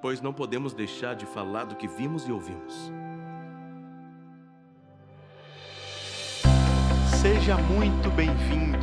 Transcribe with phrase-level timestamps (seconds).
[0.00, 2.90] pois não podemos deixar de falar do que vimos e ouvimos.
[7.20, 8.78] Seja muito bem-vindo.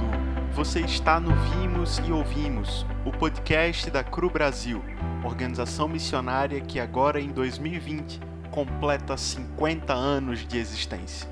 [0.54, 4.84] Você está no Vimos e Ouvimos, o podcast da CRU Brasil,
[5.24, 11.30] organização missionária que agora em 2020 completa 50 anos de existência.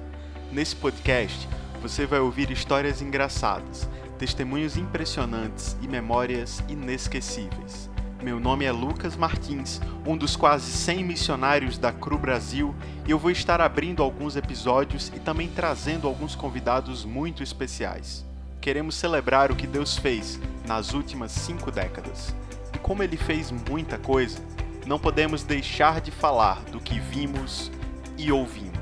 [0.52, 1.48] Nesse podcast,
[1.82, 3.90] você vai ouvir histórias engraçadas,
[4.20, 7.90] testemunhos impressionantes e memórias inesquecíveis.
[8.26, 12.74] Meu nome é Lucas Martins, um dos quase 100 missionários da CRU Brasil,
[13.06, 18.26] e eu vou estar abrindo alguns episódios e também trazendo alguns convidados muito especiais.
[18.60, 22.36] Queremos celebrar o que Deus fez nas últimas cinco décadas.
[22.74, 24.40] E como Ele fez muita coisa,
[24.88, 27.72] não podemos deixar de falar do que vimos
[28.18, 28.75] e ouvimos.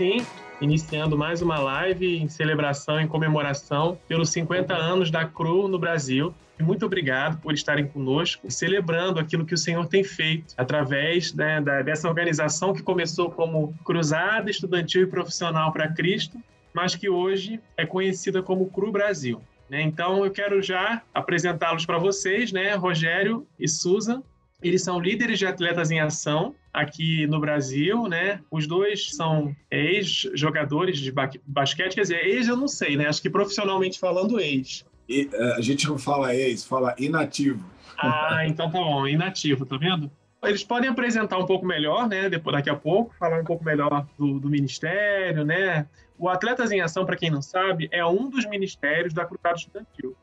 [0.00, 0.26] Agora sim,
[0.62, 6.34] iniciando mais uma live em celebração, em comemoração pelos 50 anos da CRU no Brasil.
[6.58, 11.60] E muito obrigado por estarem conosco, celebrando aquilo que o Senhor tem feito através né,
[11.60, 16.38] da, dessa organização que começou como Cruzada Estudantil e Profissional para Cristo,
[16.72, 19.42] mas que hoje é conhecida como CRU Brasil.
[19.68, 19.82] Né?
[19.82, 22.74] Então, eu quero já apresentá-los para vocês, né?
[22.74, 24.22] Rogério e Susan.
[24.62, 28.40] Eles são líderes de atletas em ação aqui no Brasil, né?
[28.50, 31.12] Os dois são ex-jogadores de
[31.46, 33.08] basquete, quer dizer, ex eu não sei, né?
[33.08, 34.84] Acho que profissionalmente falando, ex.
[35.08, 37.64] E, uh, a gente não fala ex, fala inativo.
[37.98, 40.10] Ah, então tá bom, inativo, tá vendo?
[40.42, 42.30] Eles podem apresentar um pouco melhor, né?
[42.30, 45.86] Depois, daqui a pouco, falar um pouco melhor do, do ministério, né?
[46.18, 50.16] O Atletas em Ação, para quem não sabe, é um dos ministérios da Cruzada Estudantil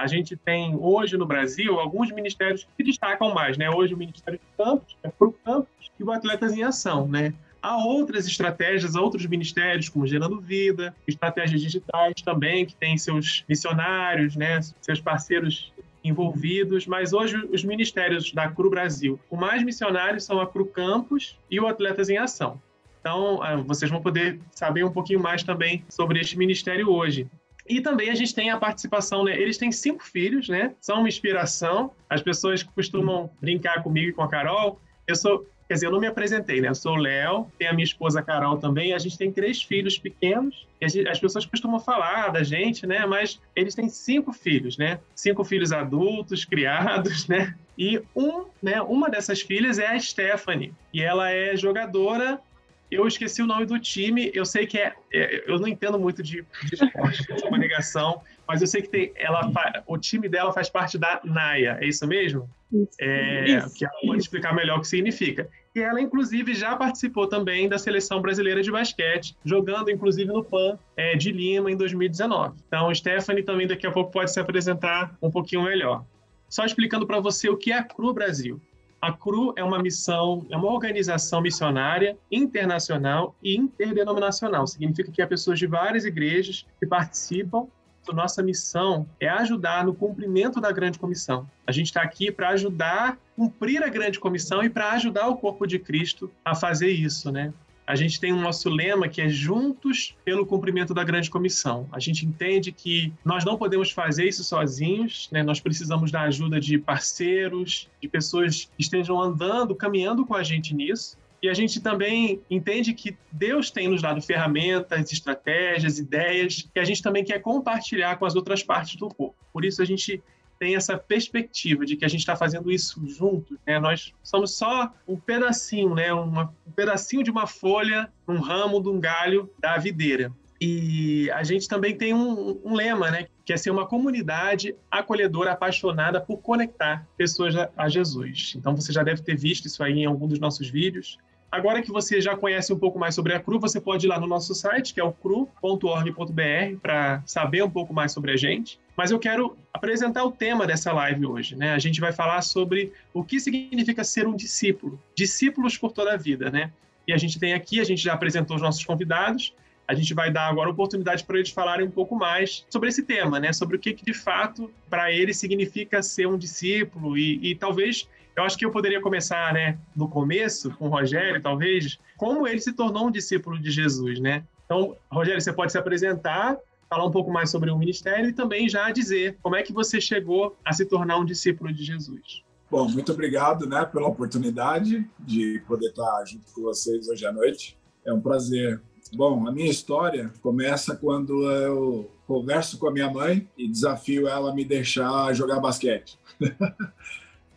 [0.00, 3.68] a gente tem hoje no Brasil alguns ministérios que se destacam mais, né?
[3.68, 7.34] Hoje o Ministério de Campos, é para o campus, e o Atletas em Ação, né?
[7.62, 14.34] Há outras estratégias, outros ministérios, como Gerando Vida, estratégias digitais também, que têm seus missionários,
[14.34, 14.60] né?
[14.80, 15.70] seus parceiros
[16.02, 21.38] envolvidos, mas hoje os ministérios da CRU Brasil, o mais missionários são a CRU Campus
[21.50, 22.58] e o Atletas em Ação.
[23.00, 27.28] Então, ah, vocês vão poder saber um pouquinho mais também sobre este ministério hoje.
[27.70, 29.40] E também a gente tem a participação, né?
[29.40, 30.74] Eles têm cinco filhos, né?
[30.80, 31.92] São uma inspiração.
[32.10, 34.80] As pessoas costumam brincar comigo e com a Carol.
[35.06, 36.68] Eu sou, quer dizer, eu não me apresentei, né?
[36.68, 38.92] Eu sou o Léo, tem a minha esposa Carol também.
[38.92, 40.66] A gente tem três filhos pequenos.
[40.82, 43.06] Gente, as pessoas costumam falar da gente, né?
[43.06, 44.98] Mas eles têm cinco filhos, né?
[45.14, 47.54] Cinco filhos adultos, criados, né?
[47.78, 50.74] E um, né, uma dessas filhas é a Stephanie.
[50.92, 52.40] E ela é jogadora
[52.90, 54.30] eu esqueci o nome do time.
[54.34, 54.94] Eu sei que é.
[55.12, 59.12] é eu não entendo muito de, de esporte, uma negação, mas eu sei que tem.
[59.16, 59.50] Ela,
[59.86, 62.48] o time dela faz parte da NAIA, é isso mesmo?
[62.72, 63.74] Isso, é, isso.
[63.74, 65.48] Que ela pode explicar melhor o que significa.
[65.74, 70.78] E ela, inclusive, já participou também da seleção brasileira de basquete, jogando, inclusive, no PAN
[70.96, 72.58] é, de Lima em 2019.
[72.66, 76.04] Então, Stephanie também daqui a pouco pode se apresentar um pouquinho melhor.
[76.48, 78.60] Só explicando para você o que é a CRU Brasil.
[79.00, 84.66] A CRU é uma missão, é uma organização missionária internacional e interdenominacional.
[84.66, 87.66] Significa que há pessoas de várias igrejas que participam.
[88.08, 91.48] A nossa missão é ajudar no cumprimento da grande comissão.
[91.66, 95.66] A gente está aqui para ajudar cumprir a grande comissão e para ajudar o corpo
[95.66, 97.54] de Cristo a fazer isso, né?
[97.90, 101.88] A gente tem o nosso lema que é juntos pelo cumprimento da grande comissão.
[101.90, 105.42] A gente entende que nós não podemos fazer isso sozinhos, né?
[105.42, 110.72] nós precisamos da ajuda de parceiros, de pessoas que estejam andando, caminhando com a gente
[110.72, 111.18] nisso.
[111.42, 116.84] E a gente também entende que Deus tem nos dado ferramentas, estratégias, ideias que a
[116.84, 119.34] gente também quer compartilhar com as outras partes do corpo.
[119.52, 120.22] Por isso a gente
[120.60, 123.56] tem essa perspectiva de que a gente está fazendo isso juntos.
[123.66, 123.80] Né?
[123.80, 126.12] Nós somos só um pedacinho, né?
[126.12, 130.30] Uma, um pedacinho de uma folha, um ramo de um galho da videira.
[130.60, 133.26] E a gente também tem um, um, lema, né?
[133.42, 138.52] Que é ser uma comunidade acolhedora, apaixonada por conectar pessoas a, a Jesus.
[138.54, 141.16] Então você já deve ter visto isso aí em algum dos nossos vídeos.
[141.50, 144.20] Agora que você já conhece um pouco mais sobre a CRU, você pode ir lá
[144.20, 148.78] no nosso site, que é o cru.org.br, para saber um pouco mais sobre a gente.
[148.96, 151.56] Mas eu quero apresentar o tema dessa live hoje.
[151.56, 151.72] Né?
[151.72, 156.16] A gente vai falar sobre o que significa ser um discípulo, discípulos por toda a
[156.16, 156.50] vida.
[156.50, 156.70] Né?
[157.06, 159.52] E a gente tem aqui, a gente já apresentou os nossos convidados,
[159.90, 163.40] a gente vai dar agora oportunidade para eles falarem um pouco mais sobre esse tema,
[163.40, 163.52] né?
[163.52, 168.08] Sobre o que, que de fato para eles significa ser um discípulo e, e, talvez
[168.36, 172.60] eu acho que eu poderia começar, né, no começo com o Rogério, talvez, como ele
[172.60, 174.44] se tornou um discípulo de Jesus, né?
[174.64, 176.56] Então, Rogério, você pode se apresentar,
[176.88, 180.00] falar um pouco mais sobre o ministério e também já dizer como é que você
[180.00, 182.44] chegou a se tornar um discípulo de Jesus.
[182.70, 187.76] Bom, muito obrigado né, pela oportunidade de poder estar junto com vocês hoje à noite.
[188.04, 188.80] É um prazer.
[189.12, 194.52] Bom, a minha história começa quando eu converso com a minha mãe e desafio ela
[194.52, 196.16] a me deixar jogar basquete.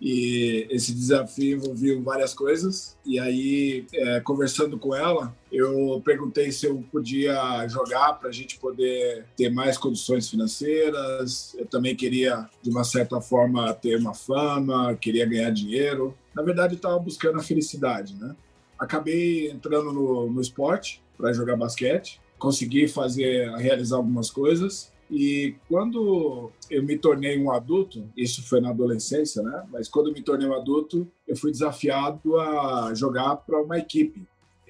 [0.05, 2.97] E esse desafio envolveu várias coisas.
[3.05, 8.59] E aí, é, conversando com ela, eu perguntei se eu podia jogar para a gente
[8.59, 11.55] poder ter mais condições financeiras.
[11.57, 16.13] Eu também queria, de uma certa forma, ter uma fama, queria ganhar dinheiro.
[16.35, 18.35] Na verdade, estava buscando a felicidade, né?
[18.77, 22.19] Acabei entrando no, no esporte para jogar basquete.
[22.37, 28.69] Consegui fazer, realizar algumas coisas e quando eu me tornei um adulto, isso foi na
[28.69, 29.63] adolescência, né?
[29.71, 34.25] Mas quando eu me tornei um adulto, eu fui desafiado a jogar para uma equipe.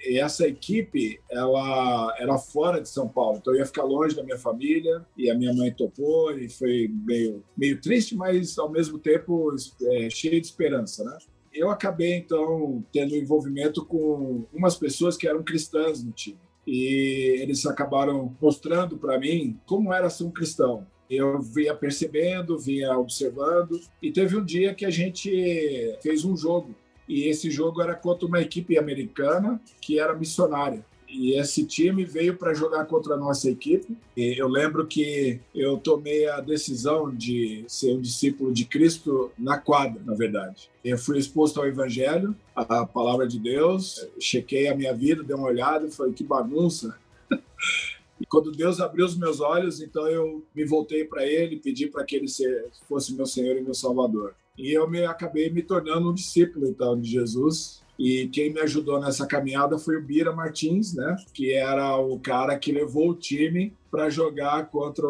[0.06, 4.24] E essa equipe, ela era fora de São Paulo, então eu ia ficar longe da
[4.24, 9.00] minha família e a minha mãe topou e foi meio, meio triste, mas ao mesmo
[9.00, 11.18] tempo é, cheio de esperança, né?
[11.54, 17.66] Eu acabei então tendo envolvimento com umas pessoas que eram cristãs no time e eles
[17.66, 20.88] acabaram mostrando para mim como era ser um cristão.
[21.10, 26.74] Eu vinha percebendo, vinha observando, e teve um dia que a gente fez um jogo.
[27.08, 30.86] E esse jogo era contra uma equipe americana que era missionária.
[31.14, 33.96] E esse time veio para jogar contra a nossa equipe.
[34.18, 39.60] E eu lembro que eu tomei a decisão de ser um discípulo de Cristo na
[39.60, 40.72] quadra, na verdade.
[40.84, 45.48] Eu fui exposto ao Evangelho, à palavra de Deus, chequei a minha vida, dei uma
[45.48, 46.98] olhada e falei: que bagunça.
[48.22, 52.06] E quando Deus abriu os meus olhos, então eu me voltei para Ele, pedi para
[52.06, 52.28] que Ele
[52.88, 54.34] fosse meu Senhor e meu Salvador.
[54.58, 59.00] E eu me acabei me tornando um discípulo então de Jesus e quem me ajudou
[59.00, 61.16] nessa caminhada foi o Bira Martins, né?
[61.34, 65.06] Que era o cara que levou o time para jogar contra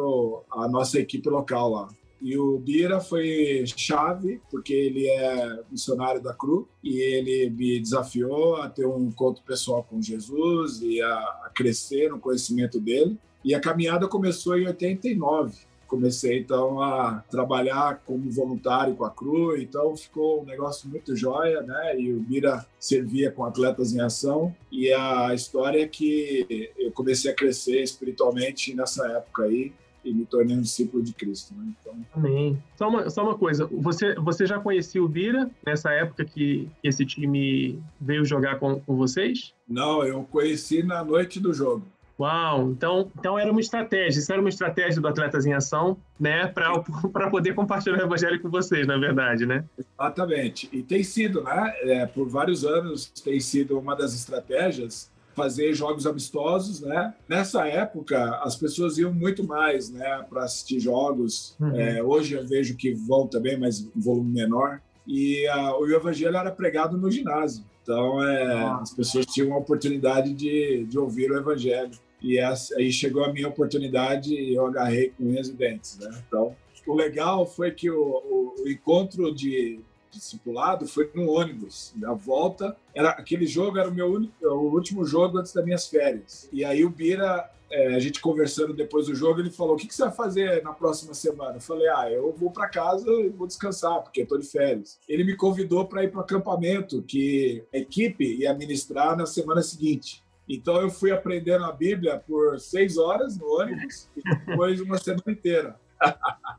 [0.52, 1.88] a nossa equipe local lá.
[2.22, 8.56] E o Bira foi chave, porque ele é missionário da CRU e ele me desafiou
[8.58, 13.18] a ter um encontro pessoal com Jesus e a, crescer no conhecimento dele.
[13.44, 19.56] E a caminhada começou em 89 comecei então a trabalhar como voluntário com a CRU,
[19.58, 22.00] então ficou um negócio muito jóia, né?
[22.00, 27.30] E o Bira servia com atletas em ação e a história é que eu comecei
[27.30, 29.72] a crescer espiritualmente nessa época aí
[30.04, 31.54] e me tornei um discípulo de Cristo.
[31.54, 31.74] Né?
[31.80, 31.94] Então...
[32.16, 32.62] Amém.
[32.76, 37.06] Só uma, só uma coisa, você, você já conhecia o Bira nessa época que esse
[37.06, 39.54] time veio jogar com, com vocês?
[39.68, 41.86] Não, eu conheci na noite do jogo.
[42.20, 46.48] Uau, então, então era uma estratégia, isso era uma estratégia do Atletas em Ação, né,
[46.48, 46.80] para
[47.32, 49.66] poder compartilhar o evangelho com vocês, na verdade, né?
[49.78, 50.70] Exatamente.
[50.72, 56.06] E tem sido, né, é, por vários anos, tem sido uma das estratégias fazer jogos
[56.06, 57.14] amistosos, né?
[57.28, 61.56] Nessa época, as pessoas iam muito mais, né, para assistir jogos.
[61.60, 61.76] Uhum.
[61.76, 64.80] É, hoje eu vejo que vão também, mas em volume menor.
[65.08, 67.64] E uh, o evangelho era pregado no ginásio.
[67.84, 71.92] Então, é, as pessoas tinham a oportunidade de, de ouvir o evangelho.
[72.22, 76.00] E aí chegou a minha oportunidade e eu agarrei com unhas e dentes.
[76.00, 76.24] Né?
[76.26, 76.56] Então,
[76.88, 79.82] o legal foi que o, o, o encontro de,
[80.14, 81.94] discipulado foi no ônibus.
[82.06, 85.88] A volta, era aquele jogo era o meu único, o último jogo antes das minhas
[85.88, 86.50] férias.
[86.52, 89.88] E aí o Bira, é, a gente conversando depois do jogo, ele falou: "O que,
[89.88, 93.30] que você vai fazer na próxima semana?" Eu falei: "Ah, eu vou para casa e
[93.30, 97.64] vou descansar porque estou de férias." Ele me convidou para ir para o acampamento que
[97.74, 100.24] a equipe ia ministrar na semana seguinte.
[100.48, 105.24] Então eu fui aprendendo a Bíblia por seis horas no ônibus e depois uma semana
[105.28, 105.80] inteira.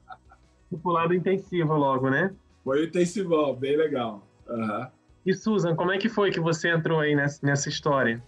[0.71, 2.35] Discipulado intensivo logo, né?
[2.65, 4.27] Foi intensivão, bem legal.
[4.49, 4.87] Uhum.
[5.27, 8.23] E Susan, como é que foi que você entrou aí nessa, nessa história?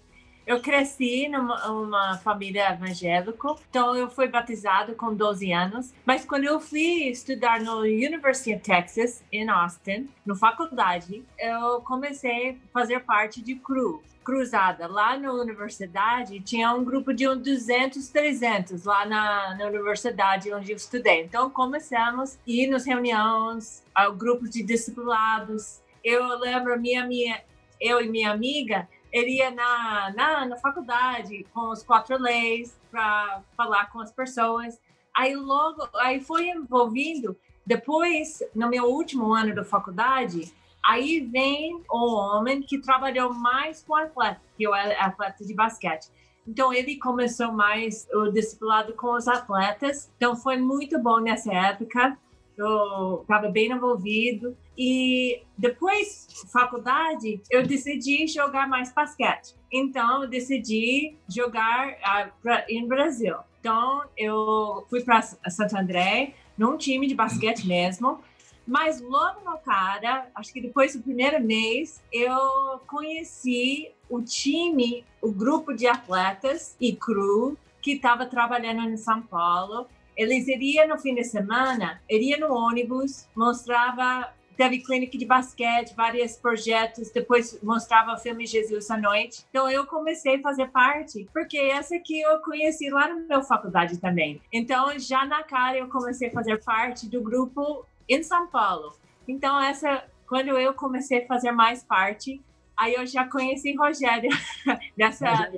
[0.47, 5.93] Eu cresci numa família evangélica, então eu fui batizado com 12 anos.
[6.05, 12.51] Mas quando eu fui estudar no University of Texas, em Austin, na faculdade, eu comecei
[12.51, 14.87] a fazer parte de CRU, cruzada.
[14.87, 20.71] Lá na universidade tinha um grupo de uns 200, 300 lá na, na universidade onde
[20.71, 21.25] eu estudei.
[21.25, 23.83] Então começamos a ir nas reuniões,
[24.17, 25.83] grupos de discipulados.
[26.05, 27.43] Eu lembro minha minha
[27.81, 33.43] eu e minha amiga ele ia na, na, na faculdade com os quatro leis para
[33.57, 34.79] falar com as pessoas.
[35.17, 37.37] Aí logo, aí foi envolvendo.
[37.65, 40.53] Depois, no meu último ano da faculdade,
[40.85, 46.09] aí vem o homem que trabalhou mais com atleta, que é o atleta de basquete.
[46.47, 50.13] Então ele começou mais o discipulado com os atletas.
[50.17, 52.17] Então foi muito bom nessa época
[52.57, 54.57] eu estava bem envolvido.
[54.77, 59.55] E depois, faculdade, eu decidi jogar mais basquete.
[59.73, 63.37] Então, eu decidi jogar uh, pra, em Brasil.
[63.61, 68.21] Então, eu fui para Santo André, num time de basquete mesmo.
[68.67, 75.31] Mas logo no cara, acho que depois do primeiro mês, eu conheci o time, o
[75.31, 79.87] grupo de atletas e crew que estava trabalhando em São Paulo.
[80.17, 86.37] Eles iriam no fim de semana, iriam no ônibus, mostrava teve clínica de basquete, vários
[86.37, 89.45] projetos, depois mostrava o filme Jesus à noite.
[89.51, 93.99] Então eu comecei a fazer parte, porque essa aqui eu conheci lá na minha faculdade
[93.99, 94.41] também.
[94.53, 98.95] Então já na cara eu comecei a fazer parte do grupo em São Paulo.
[99.29, 102.43] Então essa quando eu comecei a fazer mais parte,
[102.77, 104.31] aí eu já conheci Rogério
[104.97, 105.51] nessa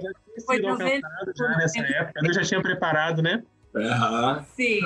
[0.45, 3.43] foi tinha sido 90 alcançado já nessa época, eu já tinha preparado, né?
[3.87, 4.45] Aham.
[4.55, 4.81] Sim,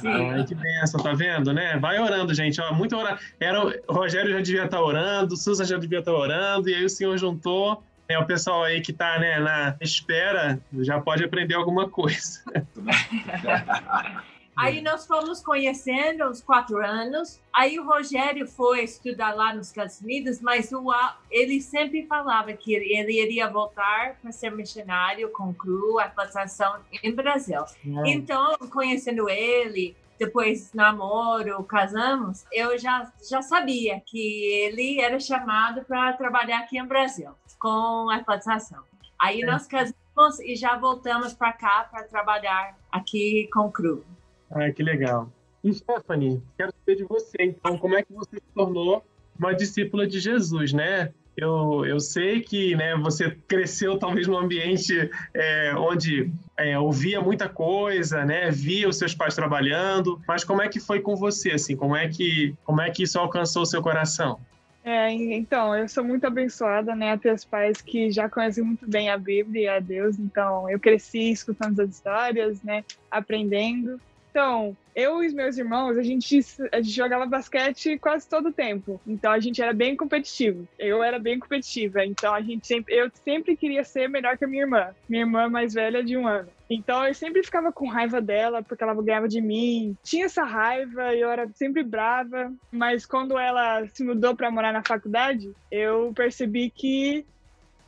[0.00, 0.08] sim.
[0.08, 1.78] Ai, que benção, tá vendo, né?
[1.78, 2.60] Vai orando, gente.
[2.60, 3.20] Ó, muito orar.
[3.38, 6.90] Era, o Rogério já devia estar orando, Susan já devia estar orando, e aí o
[6.90, 7.82] Senhor juntou.
[8.08, 12.40] É, o pessoal aí que tá né, na espera já pode aprender alguma coisa.
[14.60, 17.40] Aí nós fomos conhecendo uns quatro anos.
[17.50, 20.92] Aí o Rogério foi estudar lá nos Estados Unidos, mas o,
[21.30, 27.14] ele sempre falava que ele iria voltar para ser missionário com cru, a plantação em
[27.14, 27.64] Brasil.
[28.04, 36.12] Então, conhecendo ele, depois namoro, casamos, eu já, já sabia que ele era chamado para
[36.12, 38.82] trabalhar aqui em Brasil com a plantação.
[39.18, 44.04] Aí nós casamos e já voltamos para cá para trabalhar aqui com cru.
[44.50, 45.30] Ai, que legal.
[45.62, 49.04] E Stephanie, quero saber de você, então, como é que você se tornou
[49.38, 51.12] uma discípula de Jesus, né?
[51.36, 57.48] Eu, eu sei que né, você cresceu talvez num ambiente é, onde é, ouvia muita
[57.48, 58.50] coisa, né?
[58.50, 61.76] Via os seus pais trabalhando, mas como é que foi com você, assim?
[61.76, 64.38] Como é que, como é que isso alcançou o seu coração?
[64.82, 68.88] É, então, eu sou muito abençoada, né, a ter os pais que já conhecem muito
[68.88, 74.00] bem a Bíblia e a Deus, então eu cresci escutando as histórias, né, aprendendo.
[74.30, 76.40] Então, eu e os meus irmãos, a gente,
[76.72, 80.68] a gente jogava basquete quase todo o tempo, então a gente era bem competitivo.
[80.78, 84.48] Eu era bem competitiva, então a gente sempre, eu sempre queria ser melhor que a
[84.48, 86.48] minha irmã, minha irmã mais velha de um ano.
[86.68, 89.96] Então eu sempre ficava com raiva dela porque ela ganhava de mim.
[90.04, 92.52] Tinha essa raiva eu era sempre brava.
[92.70, 97.26] Mas quando ela se mudou para morar na faculdade, eu percebi que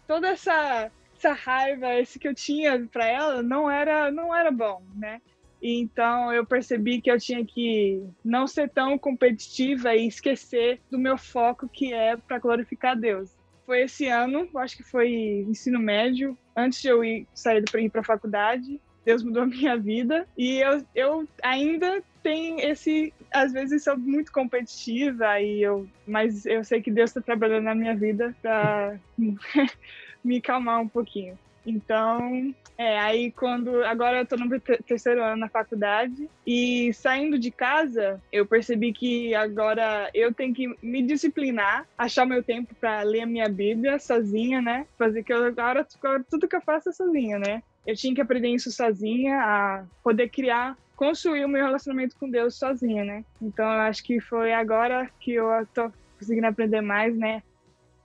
[0.06, 4.82] toda essa essa raiva, esse que eu tinha para ela, não era não era bom,
[4.96, 5.20] né?
[5.62, 11.16] Então eu percebi que eu tinha que não ser tão competitiva e esquecer do meu
[11.16, 13.30] foco que é para glorificar Deus.
[13.64, 15.12] Foi esse ano, acho que foi
[15.48, 18.80] ensino médio, antes de eu ir sair para ir para a faculdade.
[19.04, 24.30] Deus mudou a minha vida e eu, eu ainda tenho esse às vezes sou muito
[24.30, 28.96] competitiva e eu mas eu sei que Deus está trabalhando na minha vida para
[30.22, 31.36] me calmar um pouquinho.
[31.66, 33.82] Então, é, aí quando.
[33.84, 38.92] Agora eu tô no te- terceiro ano na faculdade e saindo de casa, eu percebi
[38.92, 43.98] que agora eu tenho que me disciplinar, achar meu tempo para ler a minha Bíblia
[43.98, 44.86] sozinha, né?
[44.98, 45.86] Fazer que eu agora
[46.28, 47.62] tudo que eu faço é sozinha, né?
[47.86, 52.56] Eu tinha que aprender isso sozinha, a poder criar, construir o meu relacionamento com Deus
[52.56, 53.24] sozinha, né?
[53.40, 57.42] Então eu acho que foi agora que eu tô conseguindo aprender mais, né?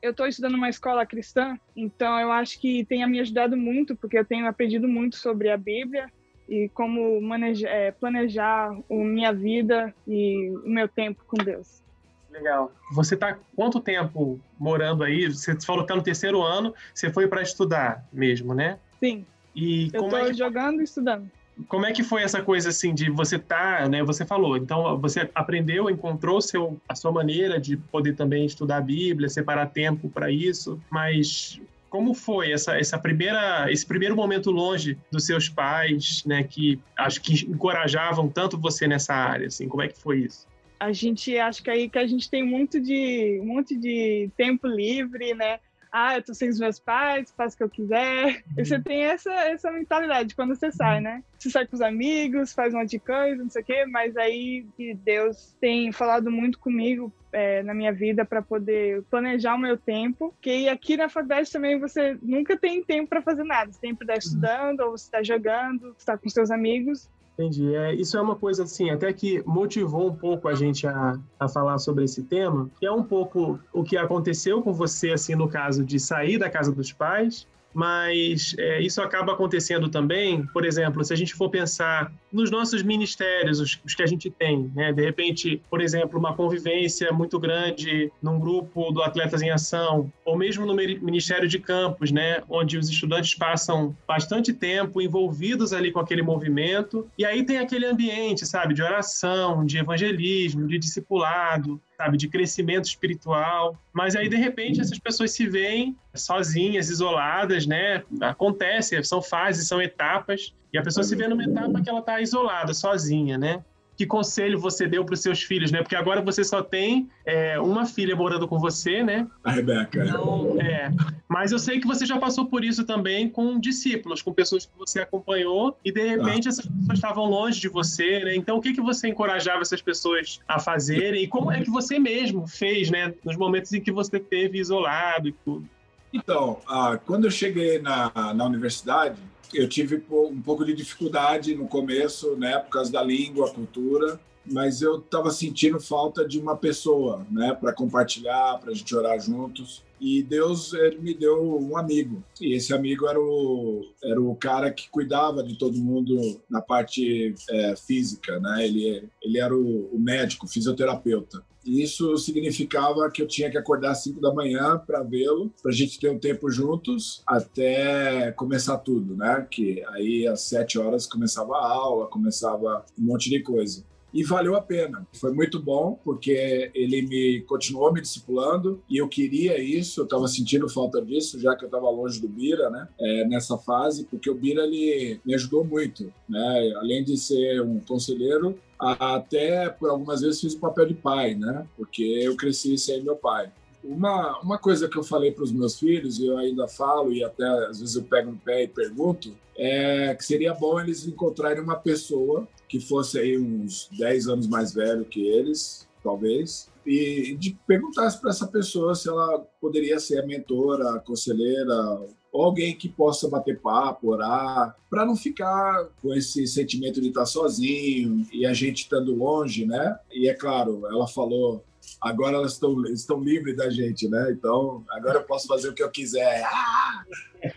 [0.02, 4.18] Eu estou estudando uma escola cristã, então eu acho que tem me ajudado muito, porque
[4.18, 6.12] eu tenho aprendido muito sobre a Bíblia
[6.48, 11.84] e como manejar, é, planejar a minha vida e o meu tempo com Deus.
[12.32, 12.72] Legal.
[12.94, 15.28] Você está quanto tempo morando aí?
[15.28, 18.80] Você falou que está no terceiro ano, você foi para estudar mesmo, né?
[19.00, 19.26] Sim,
[19.56, 21.32] E eu como estou é, que, jogando e estudando.
[21.68, 24.04] Como é que foi essa coisa assim de você tá, né?
[24.04, 28.82] Você falou, então você aprendeu, encontrou seu, a sua maneira de poder também estudar a
[28.82, 31.60] Bíblia, separar tempo para isso, mas
[31.90, 36.44] como foi essa, essa primeira, esse primeiro momento longe dos seus pais, né?
[36.44, 39.68] Que acho que encorajavam tanto você nessa área, assim.
[39.68, 40.46] Como é que foi isso?
[40.80, 45.34] A gente acha que aí que a gente tem muito de monte de tempo livre,
[45.34, 45.60] né?
[45.92, 48.44] Ah, eu tô sem os meus pais, faço o que eu quiser.
[48.58, 51.24] E você tem essa, essa mentalidade quando você sai, né?
[51.38, 54.18] Você sai com os amigos, faz um monte de coisa, não sei o quê, mas
[54.18, 54.66] aí
[55.04, 60.34] Deus tem falado muito comigo é, na minha vida para poder planejar o meu tempo.
[60.42, 63.72] Que aqui na faculdade também você nunca tem tempo para fazer nada.
[63.72, 67.10] Você sempre está estudando, ou você está jogando, você está com seus amigos.
[67.38, 67.76] Entendi.
[67.76, 71.48] É, isso é uma coisa assim, até que motivou um pouco a gente a, a
[71.48, 75.48] falar sobre esse tema, que é um pouco o que aconteceu com você, assim, no
[75.48, 81.04] caso de sair da casa dos pais, mas é, isso acaba acontecendo também, por exemplo,
[81.04, 84.92] se a gente for pensar nos nossos ministérios, os, os, que a gente tem, né?
[84.92, 90.38] De repente, por exemplo, uma convivência muito grande num grupo do Atletas em Ação, ou
[90.38, 92.44] mesmo no Ministério de Campos, né?
[92.50, 97.86] Onde os estudantes passam bastante tempo envolvidos ali com aquele movimento, e aí tem aquele
[97.86, 103.76] ambiente, sabe, de oração, de evangelismo, de discipulado, sabe, de crescimento espiritual.
[103.92, 108.04] Mas aí, de repente, essas pessoas se veem sozinhas, isoladas, né?
[108.22, 112.22] Acontece, são fases, são etapas, e a pessoa se vê numa etapa que ela está
[112.22, 113.64] isolada, sozinha, né?
[113.98, 115.82] Que conselho você deu para os seus filhos, né?
[115.82, 119.28] Porque agora você só tem é, uma filha morando com você, né?
[119.44, 120.06] A Rebeca.
[120.06, 120.92] Então, é.
[121.28, 124.78] Mas eu sei que você já passou por isso também com discípulos, com pessoas que
[124.78, 126.50] você acompanhou e de repente ah.
[126.50, 128.36] essas pessoas estavam longe de você, né?
[128.36, 131.98] Então o que que você encorajava essas pessoas a fazerem e como é que você
[131.98, 133.16] mesmo fez, né?
[133.26, 135.68] Nos momentos em que você teve isolado e tudo.
[136.14, 139.18] Então, ah, quando eu cheguei na, na universidade,
[139.54, 144.82] eu tive um pouco de dificuldade no começo, né, por causa da língua, cultura, mas
[144.82, 149.84] eu estava sentindo falta de uma pessoa, né, para compartilhar, para a gente orar juntos.
[150.00, 152.24] E Deus ele me deu um amigo.
[152.40, 157.34] E esse amigo era o, era o cara que cuidava de todo mundo na parte
[157.50, 158.64] é, física, né?
[158.64, 161.44] Ele, ele era o, o médico, fisioterapeuta.
[161.68, 165.76] Isso significava que eu tinha que acordar às 5 da manhã para vê-lo, para a
[165.76, 169.46] gente ter um tempo juntos até começar tudo, né?
[169.50, 173.84] Que aí às 7 horas começava a aula, começava um monte de coisa
[174.14, 175.06] e valeu a pena.
[175.14, 180.28] Foi muito bom porque ele me continuou me discipulando e eu queria isso, eu estava
[180.28, 182.88] sentindo falta disso, já que eu estava longe do Bira, né?
[183.00, 186.74] É, nessa fase, porque o Bira ele me ajudou muito, né?
[186.78, 191.68] Além de ser um conselheiro, até por algumas vezes fiz o papel de pai, né?
[191.76, 193.52] Porque eu cresci sem meu pai.
[193.84, 197.24] Uma, uma coisa que eu falei para os meus filhos, e eu ainda falo, e
[197.24, 201.64] até às vezes eu pego no pé e pergunto, é que seria bom eles encontrarem
[201.64, 207.58] uma pessoa que fosse aí uns 10 anos mais velho que eles, talvez, e de
[207.66, 212.00] perguntasse para essa pessoa se ela poderia ser a mentora, a conselheira,
[212.32, 217.26] ou alguém que possa bater papo, orar, para não ficar com esse sentimento de estar
[217.26, 219.98] sozinho e a gente estando longe, né?
[220.12, 221.64] E é claro, ela falou
[222.02, 224.32] agora elas estão, estão livres da gente, né?
[224.32, 226.44] Então, agora eu posso fazer o que eu quiser.
[226.46, 227.04] Ah!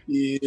[0.07, 0.39] E,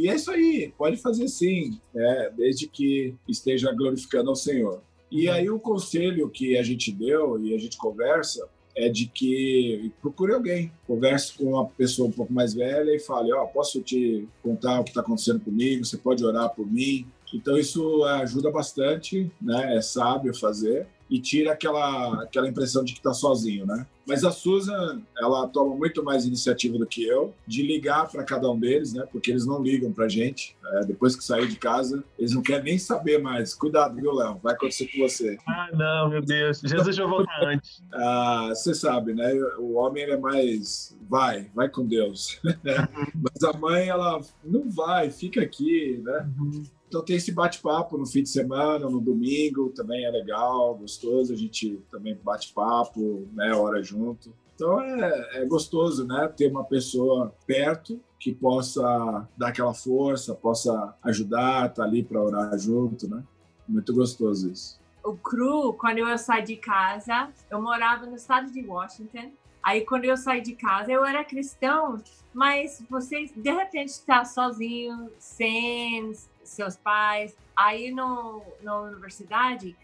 [0.00, 2.30] e é isso aí, pode fazer sim, né?
[2.36, 4.80] desde que esteja glorificando ao Senhor.
[5.10, 8.48] E aí o conselho que a gente deu e a gente conversa
[8.78, 13.32] é de que procure alguém, converse com uma pessoa um pouco mais velha e fale,
[13.32, 17.06] ó, oh, posso te contar o que está acontecendo comigo, você pode orar por mim.
[17.34, 19.76] Então isso ajuda bastante, né?
[19.76, 23.86] É sábio fazer e tira aquela, aquela impressão de que está sozinho, né?
[24.06, 28.50] Mas a Susan, ela toma muito mais iniciativa do que eu de ligar para cada
[28.50, 29.06] um deles, né?
[29.12, 30.56] Porque eles não ligam para gente.
[30.72, 33.52] É, depois que sair de casa, eles não querem nem saber mais.
[33.52, 34.40] Cuidado, viu, Léo?
[34.42, 35.36] Vai acontecer com você.
[35.46, 36.60] Ah, não, meu Deus.
[36.64, 37.82] Jesus já voltar antes.
[37.92, 39.34] ah, você sabe, né?
[39.58, 42.40] O homem é mais vai, vai com Deus.
[43.14, 46.30] Mas a mãe, ela não vai, fica aqui, né?
[46.38, 46.64] Uhum.
[46.88, 51.36] Então tem esse bate-papo no fim de semana, no domingo, também é legal, gostoso, a
[51.36, 54.32] gente também bate papo, né, hora junto.
[54.54, 60.96] Então é, é gostoso, né, ter uma pessoa perto que possa dar aquela força, possa
[61.04, 63.22] ajudar, tá ali para orar junto, né?
[63.68, 64.80] Muito gostoso isso.
[65.04, 69.30] O cru, quando eu saí de casa, eu morava no estado de Washington.
[69.62, 72.02] Aí quando eu saí de casa, eu era cristão,
[72.34, 76.12] mas você de repente está sozinho, sem
[76.48, 77.36] seus pais.
[77.56, 79.76] Aí no, na universidade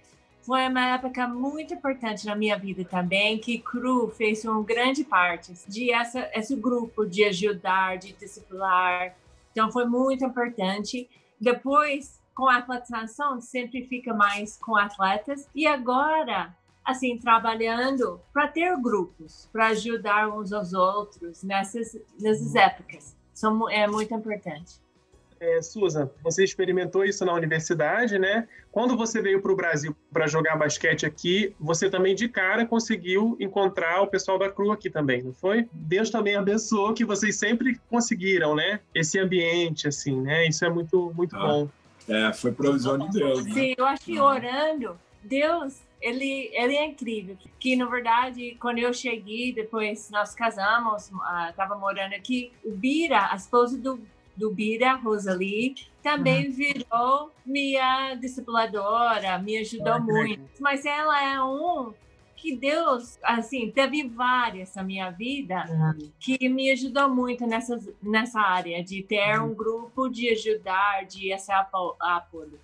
[0.45, 5.55] foi uma época muito importante na minha vida também, que CRU fez uma grande parte
[5.67, 9.17] de essa, esse grupo de ajudar, de disciplinar.
[9.53, 11.09] Então foi muito importante.
[11.41, 15.49] Depois, com a atletização, sempre fica mais com atletas.
[15.55, 23.17] E agora, assim, trabalhando para ter grupos, para ajudar uns aos outros nessas, nessas épocas.
[23.71, 24.84] É muito importante.
[25.41, 28.49] É, Susan, você experimentou isso na universidade, né?
[28.71, 33.37] Quando você veio para o Brasil para jogar basquete aqui, você também de cara conseguiu
[33.41, 35.69] encontrar o pessoal da CRU aqui também, não foi?
[35.73, 38.81] Deus também abençoou que vocês sempre conseguiram, né?
[38.95, 40.47] Esse ambiente, assim, né?
[40.47, 41.69] Isso é muito, muito ah, bom.
[42.09, 43.45] É, foi provisão de Deus.
[43.45, 43.53] Né?
[43.53, 47.37] Sim, eu acho que orando, Deus ele, ele é incrível.
[47.59, 51.11] Que, na verdade, quando eu cheguei, depois nós casamos,
[51.49, 53.99] estava uh, morando aqui, o Bira, a esposa do,
[54.37, 56.53] do Bira, Rosalie, também uhum.
[56.53, 60.43] virou minha discipuladora, me ajudou ah, muito.
[60.61, 61.93] Mas ela é um
[62.37, 65.65] que Deus, assim, teve várias na minha vida
[66.21, 71.51] que me ajudou muito nessa, nessa área de ter um grupo de ajudar, de esse
[71.51, 72.61] apoio.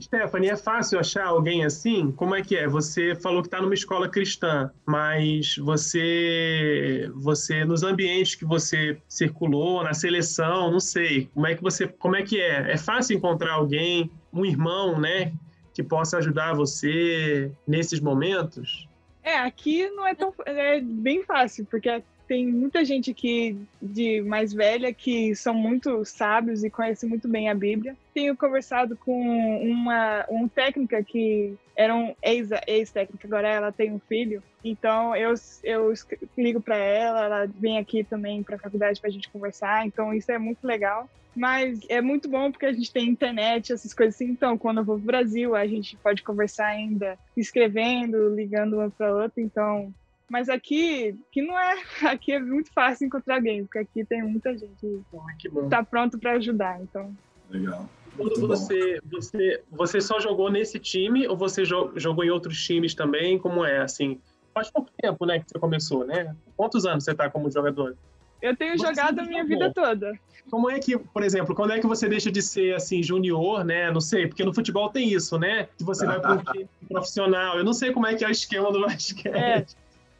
[0.00, 2.12] Stephanie, é fácil achar alguém assim?
[2.12, 2.68] Como é que é?
[2.68, 9.82] Você falou que está numa escola cristã, mas você, você nos ambientes que você circulou,
[9.82, 12.72] na seleção, não sei, como é que você, como é que é?
[12.72, 15.32] É fácil encontrar alguém, um irmão, né,
[15.72, 18.88] que possa ajudar você nesses momentos?
[19.22, 24.52] É, aqui não é tão, é bem fácil, porque tem muita gente aqui de mais
[24.52, 27.96] velha que são muito sábios e conhecem muito bem a Bíblia.
[28.12, 34.42] Tenho conversado com uma, uma técnica que era um ex-técnica, agora ela tem um filho.
[34.64, 35.92] Então eu, eu
[36.36, 39.86] ligo para ela, ela vem aqui também para a faculdade para a gente conversar.
[39.86, 41.08] Então isso é muito legal.
[41.36, 44.24] Mas é muito bom porque a gente tem internet, essas coisas assim.
[44.24, 48.90] Então, quando eu vou para o Brasil, a gente pode conversar ainda escrevendo, ligando uma
[48.90, 49.42] para outra.
[49.42, 49.92] Então,
[50.28, 51.74] mas aqui, que não é,
[52.10, 55.04] aqui é muito fácil encontrar alguém, porque aqui tem muita gente
[55.38, 57.16] que está pronto para ajudar, então.
[57.50, 57.88] Legal.
[58.16, 63.38] Quando você, você, você só jogou nesse time ou você jogou em outros times também?
[63.38, 64.18] Como é, assim?
[64.54, 66.34] Faz pouco tempo, né, que você começou, né?
[66.56, 67.94] Quantos anos você está como jogador?
[68.40, 69.58] Eu tenho você jogado a minha jogou.
[69.58, 70.18] vida toda.
[70.50, 73.90] Como é que, por exemplo, quando é que você deixa de ser assim junior, né?
[73.90, 75.68] Não sei, porque no futebol tem isso, né?
[75.76, 77.58] Que você vai para um time profissional.
[77.58, 79.34] Eu não sei como é que é o esquema do basquete.
[79.34, 79.66] É.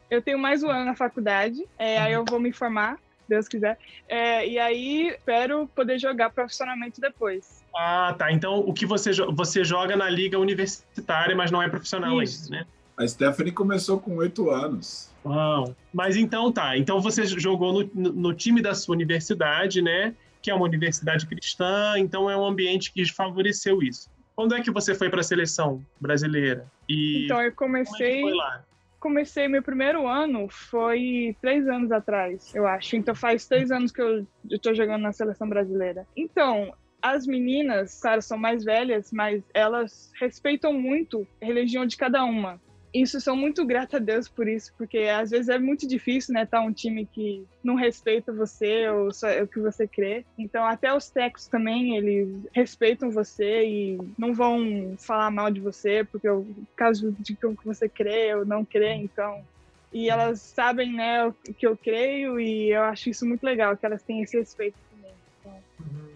[0.09, 3.77] Eu tenho mais um ano na faculdade, é, aí eu vou me formar, Deus quiser.
[4.07, 7.63] É, e aí espero poder jogar profissionalmente depois.
[7.75, 8.31] Ah, tá.
[8.31, 12.45] Então o que você, você joga na liga universitária, mas não é profissional Isso.
[12.45, 12.67] ainda, né?
[12.97, 15.11] A Stephanie começou com oito anos.
[15.23, 15.75] Uau.
[15.93, 16.77] Mas então tá.
[16.77, 20.15] Então você jogou no, no, time da sua universidade, né?
[20.41, 24.09] Que é uma universidade cristã, então é um ambiente que favoreceu isso.
[24.35, 26.65] Quando é que você foi para a seleção brasileira?
[26.89, 28.21] E então eu comecei.
[28.21, 28.63] Como é que foi lá?
[28.99, 32.95] Comecei meu primeiro ano foi três anos atrás, eu acho.
[32.95, 36.07] Então faz três anos que eu, estou jogando na seleção brasileira.
[36.15, 42.23] Então, as meninas, claro, são mais velhas, mas elas respeitam muito a religião de cada
[42.23, 42.59] uma
[42.93, 46.43] isso sou muito grata a Deus por isso, porque às vezes é muito difícil, né,
[46.43, 50.25] estar tá um time que não respeita você ou só é o que você crê.
[50.37, 56.03] Então até os técnicos também eles respeitam você e não vão falar mal de você
[56.03, 56.45] porque o
[56.75, 59.43] caso de que você crê ou não crê, então
[59.91, 63.85] e elas sabem, né, o que eu creio e eu acho isso muito legal que
[63.85, 65.13] elas têm esse respeito também.
[65.39, 65.53] Então...
[65.79, 66.09] Uhum.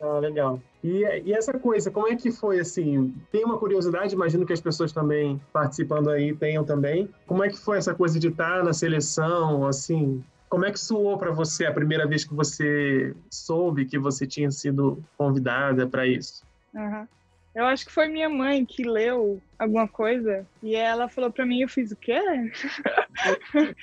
[0.00, 0.62] Ah, legal.
[0.82, 3.14] E, e, essa coisa, como é que foi assim?
[3.30, 7.08] Tem uma curiosidade, imagino que as pessoas também participando aí tenham também.
[7.26, 10.24] Como é que foi essa coisa de estar na seleção, assim?
[10.48, 14.50] Como é que soou para você a primeira vez que você soube que você tinha
[14.50, 16.44] sido convidada para isso?
[16.74, 17.06] Uhum.
[17.54, 21.60] Eu acho que foi minha mãe que leu alguma coisa e ela falou para mim,
[21.60, 22.18] eu fiz o quê?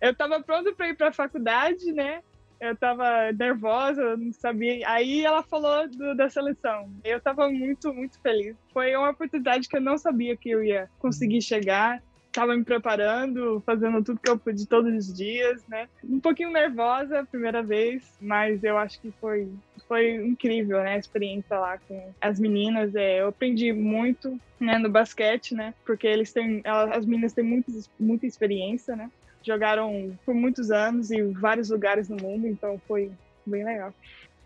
[0.00, 2.22] eu estava pronta para ir para a faculdade, né?
[2.60, 4.88] Eu tava nervosa, não sabia.
[4.88, 6.90] Aí ela falou do, da seleção.
[7.04, 8.56] Eu tava muito, muito feliz.
[8.72, 12.02] Foi uma oportunidade que eu não sabia que eu ia conseguir chegar.
[12.32, 15.88] Tava me preparando, fazendo tudo que eu pude todos os dias, né?
[16.02, 19.48] Um pouquinho nervosa a primeira vez, mas eu acho que foi,
[19.86, 20.94] foi incrível, né?
[20.94, 22.92] A experiência lá com as meninas.
[22.96, 25.74] É, eu aprendi muito né, no basquete, né?
[25.86, 29.08] Porque eles têm, elas, as meninas têm muito, muita experiência, né?
[29.44, 33.12] Jogaram por muitos anos em vários lugares no mundo, então foi
[33.44, 33.92] bem legal.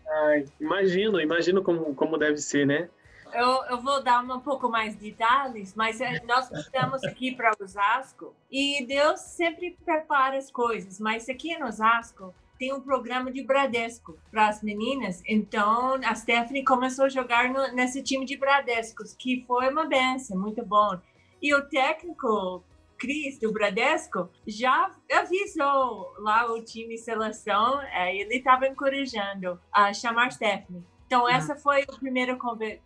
[0.07, 2.89] Ai, imagino, imagino como, como deve ser, né?
[3.33, 7.51] Eu, eu vou dar um pouco mais de detalhes, mas é, nós estamos aqui para
[7.61, 13.43] Osasco e Deus sempre prepara as coisas, mas aqui em Osasco tem um programa de
[13.43, 19.13] Bradesco para as meninas, então a Stephanie começou a jogar no, nesse time de Bradescos,
[19.13, 20.99] que foi uma benção, muito bom.
[21.41, 22.63] E o técnico
[22.99, 30.31] Cris, do Bradesco, já avisou lá o time seleção, é, ele estava encorajando a chamar
[30.31, 30.83] Stephanie.
[31.07, 31.29] Então, uhum.
[31.29, 32.81] essa foi a primeira conver...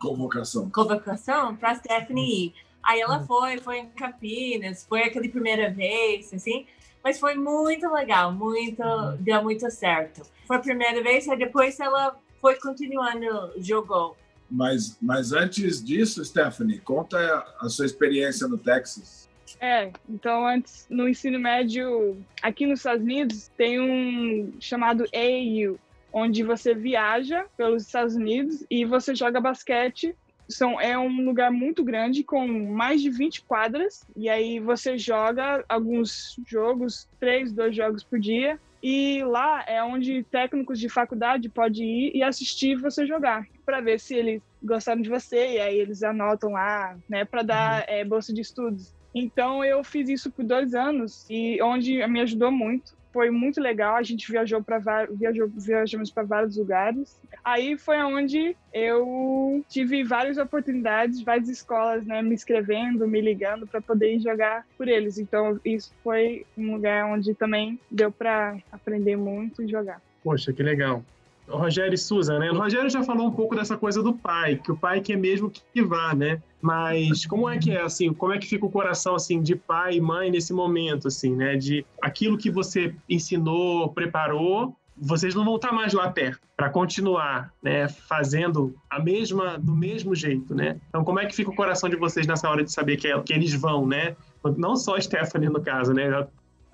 [0.00, 2.54] convocação convocação para Stephanie ir.
[2.82, 3.26] Aí ela uhum.
[3.26, 6.66] foi, foi em Campinas, foi aquela primeira vez, assim,
[7.04, 9.16] mas foi muito legal, muito, uhum.
[9.20, 10.22] deu muito certo.
[10.46, 14.16] Foi a primeira vez, aí depois ela foi continuando, jogou.
[14.50, 19.26] Mas, mas antes disso, Stephanie, conta a sua experiência no Texas.
[19.60, 25.78] É, então antes, no ensino médio, aqui nos Estados Unidos, tem um chamado AAU,
[26.12, 30.14] onde você viaja pelos Estados Unidos e você joga basquete.
[30.48, 35.64] São, é um lugar muito grande, com mais de 20 quadras, e aí você joga
[35.68, 41.84] alguns jogos, três, dois jogos por dia, e lá é onde técnicos de faculdade podem
[41.84, 46.04] ir e assistir você jogar, para ver se eles gostaram de você, e aí eles
[46.04, 48.94] anotam lá, né, para dar é, bolsa de estudos.
[49.14, 52.94] Então eu fiz isso por dois anos e onde me ajudou muito.
[53.14, 53.96] Foi muito legal.
[53.96, 57.18] A gente viajou para viajou, viajamos para vários lugares.
[57.42, 63.80] Aí foi onde eu tive várias oportunidades, várias escolas, né, me escrevendo, me ligando para
[63.80, 65.16] poder jogar por eles.
[65.16, 70.02] Então isso foi um lugar onde também deu para aprender muito e jogar.
[70.22, 71.02] Poxa, que legal.
[71.48, 72.50] Rogério e Susan, né?
[72.50, 75.50] O Rogério já falou um pouco dessa coisa do pai, que o pai quer mesmo
[75.50, 76.42] que vá, né?
[76.60, 79.96] Mas como é que é, assim, como é que fica o coração, assim, de pai
[79.96, 81.56] e mãe nesse momento, assim, né?
[81.56, 87.52] De aquilo que você ensinou, preparou, vocês não vão estar mais lá perto para continuar,
[87.62, 90.80] né, fazendo a mesma do mesmo jeito, né?
[90.88, 93.20] Então, como é que fica o coração de vocês nessa hora de saber que, é,
[93.20, 94.16] que eles vão, né?
[94.56, 96.26] Não só a Stephanie no caso, né?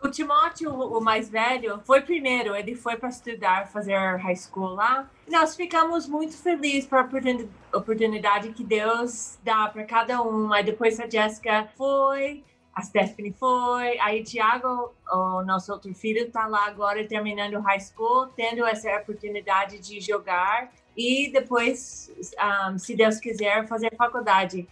[0.03, 2.57] O Timóteo, o mais velho, foi primeiro.
[2.57, 5.09] Ele foi para estudar, fazer high school lá.
[5.29, 7.09] Nós ficamos muito felizes por a
[7.77, 10.53] oportunidade que Deus dá para cada um.
[10.53, 12.43] Aí depois a Jéssica foi,
[12.75, 18.27] a Stephanie foi, aí Tiago, o nosso outro filho, está lá agora terminando high school,
[18.35, 22.12] tendo essa oportunidade de jogar e depois,
[22.69, 24.69] um, se Deus quiser, fazer faculdade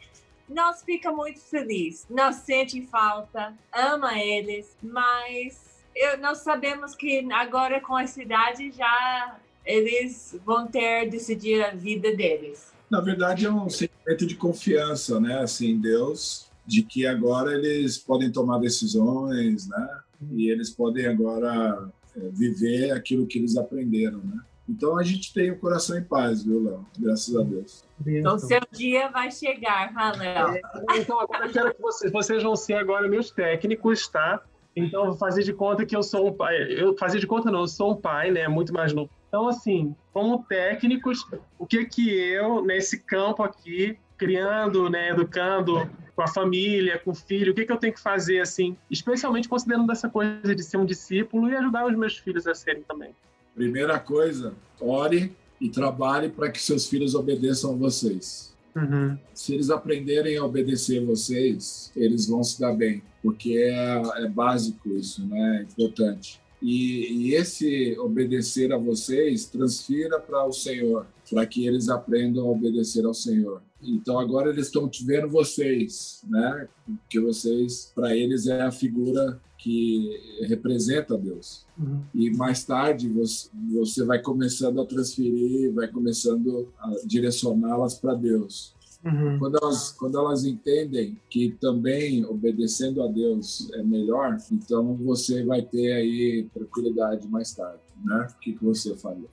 [0.51, 7.81] nós fica muito feliz, nós sente falta, ama eles, mas eu, nós sabemos que agora
[7.81, 12.73] com a cidade já eles vão ter decidir a vida deles.
[12.91, 18.33] Na verdade é um sentimento de confiança, né, assim, Deus, de que agora eles podem
[18.33, 20.01] tomar decisões, né,
[20.33, 24.41] e eles podem agora é, viver aquilo que eles aprenderam, né.
[24.70, 26.87] Então a gente tem o coração em paz, viu, Léo?
[26.96, 27.85] Graças a Deus.
[28.06, 30.54] Então seu dia vai chegar, Léo.
[30.54, 34.40] É, então agora eu quero que vocês, vocês vão ser agora meus técnicos, tá?
[34.76, 36.56] Então vou fazer de conta que eu sou um pai.
[36.70, 38.46] Eu fazer de conta não, eu sou um pai, né?
[38.46, 39.11] Muito mais novo.
[39.26, 41.26] Então assim, como técnicos,
[41.59, 47.14] o que que eu nesse campo aqui criando, né, educando com a família, com o
[47.14, 50.76] filho, o que, que eu tenho que fazer, assim, especialmente considerando essa coisa de ser
[50.76, 53.14] um discípulo e ajudar os meus filhos a serem também.
[53.55, 58.51] Primeira coisa, ore e trabalhe para que seus filhos obedeçam a vocês.
[58.75, 59.19] Uhum.
[59.35, 64.29] Se eles aprenderem a obedecer a vocês, eles vão se dar bem, porque é, é
[64.29, 65.59] básico isso, né?
[65.59, 66.41] É importante.
[66.63, 72.51] E, e, esse obedecer a vocês transfira para o Senhor, para que eles aprendam a
[72.51, 73.63] obedecer ao Senhor.
[73.83, 76.69] Então agora eles estão vendo vocês, né?
[77.09, 81.66] Que vocês, para eles, é a figura que representa Deus.
[81.79, 82.03] Uhum.
[82.14, 88.75] E mais tarde você, você vai começando a transferir, vai começando a direcioná-las para Deus.
[89.05, 89.38] Uhum.
[89.38, 95.62] Quando, elas, quando elas entendem que também obedecendo a Deus é melhor, então você vai
[95.62, 98.29] ter aí tranquilidade mais tarde, né?
[98.31, 99.29] O que, que você falaria?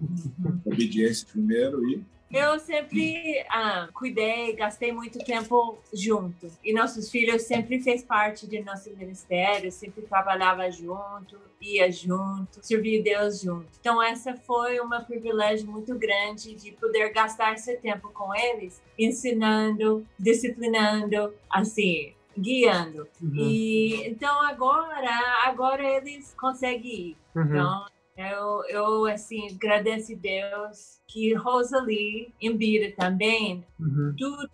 [0.00, 0.60] Uhum.
[0.64, 6.50] Obediência primeiro e eu sempre ah, cuidei, gastei muito tempo junto.
[6.62, 13.02] E nossos filhos sempre fez parte de nosso ministério, sempre trabalhava junto, ia junto, servia
[13.02, 13.68] Deus junto.
[13.80, 20.06] Então essa foi um privilégio muito grande de poder gastar esse tempo com eles, ensinando,
[20.18, 23.08] disciplinando, assim, guiando.
[23.20, 23.34] Uhum.
[23.34, 25.10] E então agora,
[25.44, 27.16] agora eles conseguem ir.
[27.34, 27.44] Uhum.
[27.44, 27.86] Então
[28.20, 34.14] eu, eu assim, agradeço a Deus que Rosalie Embira também, Uhum.
[34.18, 34.48] tudo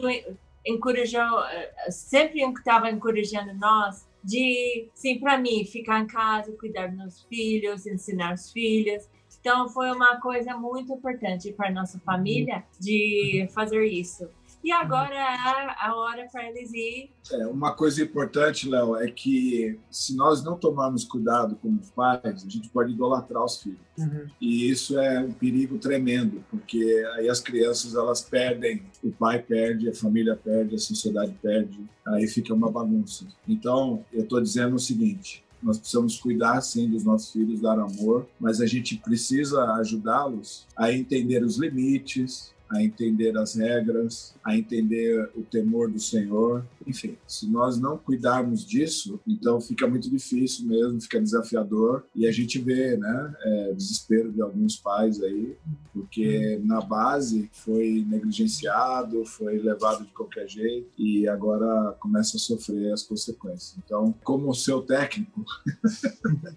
[0.66, 6.96] encorajou, eh, sempre estava encorajando nós de, sim, para mim, ficar em casa, cuidar dos
[6.96, 9.08] meus filhos, ensinar os filhos.
[9.40, 14.28] Então, foi uma coisa muito importante para nossa família de fazer isso.
[14.66, 17.12] E agora é a hora para eles ir.
[17.30, 22.48] É, uma coisa importante, Léo, é que se nós não tomarmos cuidado como pais, a
[22.50, 23.78] gente pode idolatrar os filhos.
[23.96, 24.26] Uhum.
[24.40, 26.82] E isso é um perigo tremendo, porque
[27.14, 32.26] aí as crianças elas perdem, o pai perde, a família perde, a sociedade perde, aí
[32.26, 33.24] fica uma bagunça.
[33.46, 38.26] Então, eu estou dizendo o seguinte: nós precisamos cuidar sim dos nossos filhos, dar amor,
[38.40, 45.30] mas a gente precisa ajudá-los a entender os limites, a entender as regras, a entender
[45.34, 46.64] o temor do Senhor.
[46.86, 52.04] Enfim, se nós não cuidarmos disso, então fica muito difícil mesmo, fica desafiador.
[52.14, 55.56] E a gente vê, né, é, desespero de alguns pais aí,
[55.92, 62.92] porque na base foi negligenciado, foi levado de qualquer jeito e agora começa a sofrer
[62.92, 63.76] as consequências.
[63.84, 65.44] Então, como seu técnico,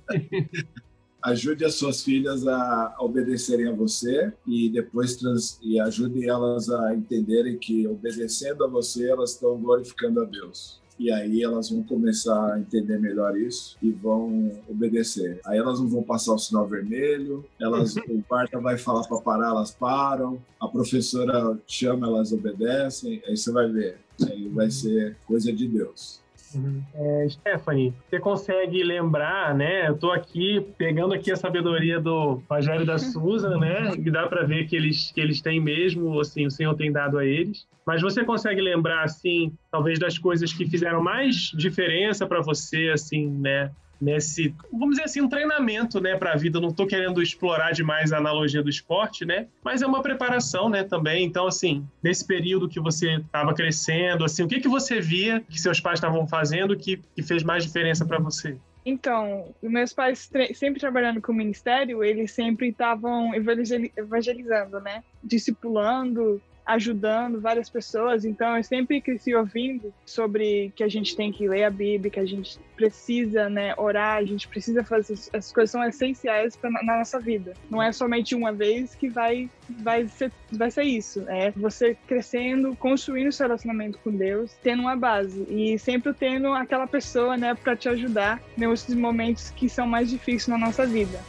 [1.22, 6.94] ajude as suas filhas a obedecerem a você e depois trans, e ajude elas a
[6.94, 10.80] entenderem que obedecendo a você elas estão glorificando a Deus.
[11.00, 15.40] E aí elas vão começar a entender melhor isso e vão obedecer.
[15.46, 19.50] Aí elas não vão passar o sinal vermelho, elas o guarda vai falar para parar,
[19.52, 23.98] elas param, a professora chama, elas obedecem, aí você vai ver.
[24.30, 26.20] Aí vai ser coisa de Deus.
[26.56, 26.82] Uhum.
[26.94, 29.88] É, Stephanie, você consegue lembrar, né?
[29.88, 33.92] Eu tô aqui pegando aqui a sabedoria do Rogério da Susan, né?
[33.98, 37.18] E dá para ver que eles, que eles têm mesmo, assim, o Senhor tem dado
[37.18, 37.68] a eles.
[37.86, 43.28] Mas você consegue lembrar, assim, talvez das coisas que fizeram mais diferença para você, assim,
[43.30, 43.72] né?
[44.02, 46.60] Nesse, vamos dizer assim, um treinamento, né, para a vida.
[46.60, 50.84] não estou querendo explorar demais a analogia do esporte, né, mas é uma preparação, né,
[50.84, 51.26] também.
[51.26, 55.60] Então, assim, nesse período que você estava crescendo, assim, o que que você via que
[55.60, 58.58] seus pais estavam fazendo que, que fez mais diferença para você?
[58.86, 65.04] Então, meus pais sempre trabalhando com o ministério, eles sempre estavam evangelizando, né?
[65.24, 68.24] Discipulando, ajudando várias pessoas.
[68.24, 72.20] Então, eu sempre cresci ouvindo sobre que a gente tem que ler a Bíblia, que
[72.20, 76.98] a gente precisa, né, orar, a gente precisa fazer as coisas são essenciais pra, na
[76.98, 77.54] nossa vida.
[77.70, 79.50] Não é somente uma vez que vai
[79.82, 81.26] vai ser vai ser isso.
[81.28, 86.88] É você crescendo, construindo seu relacionamento com Deus, tendo uma base e sempre tendo aquela
[86.88, 91.20] pessoa, né, para te ajudar nesses momentos que são mais difíceis na nossa vida.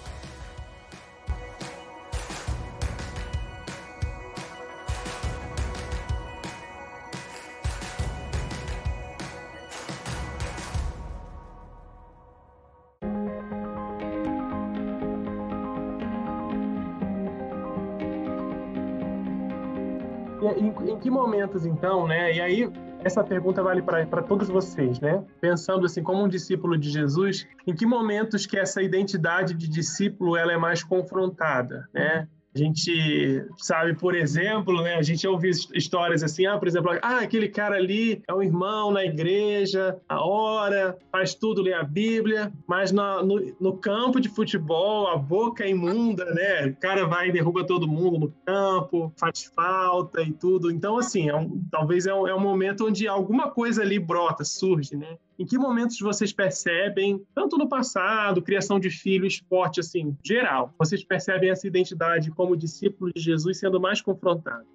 [21.11, 22.33] Que momentos, então, né?
[22.33, 25.23] E aí, essa pergunta vale para todos vocês, né?
[25.40, 30.37] Pensando assim, como um discípulo de Jesus, em que momentos que essa identidade de discípulo
[30.37, 32.29] ela é mais confrontada, né?
[32.53, 37.21] A gente sabe, por exemplo, né, a gente ouve histórias assim, ah, por exemplo, ah,
[37.21, 42.53] aquele cara ali é um irmão na igreja, a hora, faz tudo, lê a Bíblia,
[42.67, 46.67] mas no, no, no, campo de futebol, a boca é imunda, né?
[46.67, 50.73] O cara vai e derruba todo mundo no campo, faz falta e tudo.
[50.73, 54.45] Então, assim, é um, talvez é um, é um momento onde alguma coisa ali brota,
[54.45, 55.17] surge, né?
[55.40, 61.03] Em que momentos vocês percebem, tanto no passado, criação de filho, esporte, assim, geral, vocês
[61.03, 64.66] percebem essa identidade como discípulo de Jesus sendo mais confrontado?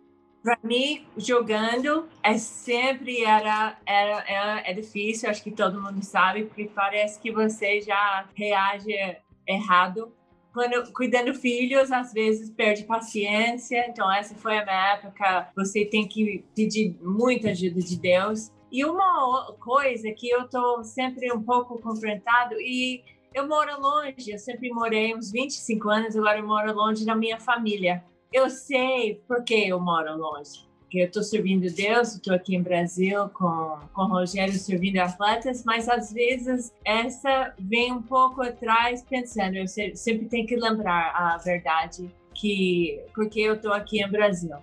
[0.42, 6.46] Para mim, jogando é sempre era, era, era é difícil, acho que todo mundo sabe,
[6.46, 8.92] porque parece que você já reage
[9.48, 10.12] errado
[10.52, 13.86] quando cuidando filhos, às vezes perde paciência.
[13.90, 15.50] Então, essa foi a minha época.
[15.54, 18.50] Você tem que pedir muita ajuda de Deus.
[18.72, 24.40] E uma coisa que eu estou sempre um pouco confrontado e eu moro longe, eu
[24.40, 28.04] sempre morei uns 25 anos, agora eu moro longe da minha família.
[28.32, 30.66] Eu sei por que eu moro longe.
[30.82, 35.64] Porque eu estou servindo Deus, estou aqui em Brasil com, com o Rogério servindo atletas,
[35.66, 41.38] mas às vezes essa vem um pouco atrás pensando, eu sempre tenho que lembrar a
[41.38, 44.56] verdade que porque eu estou aqui em Brasil.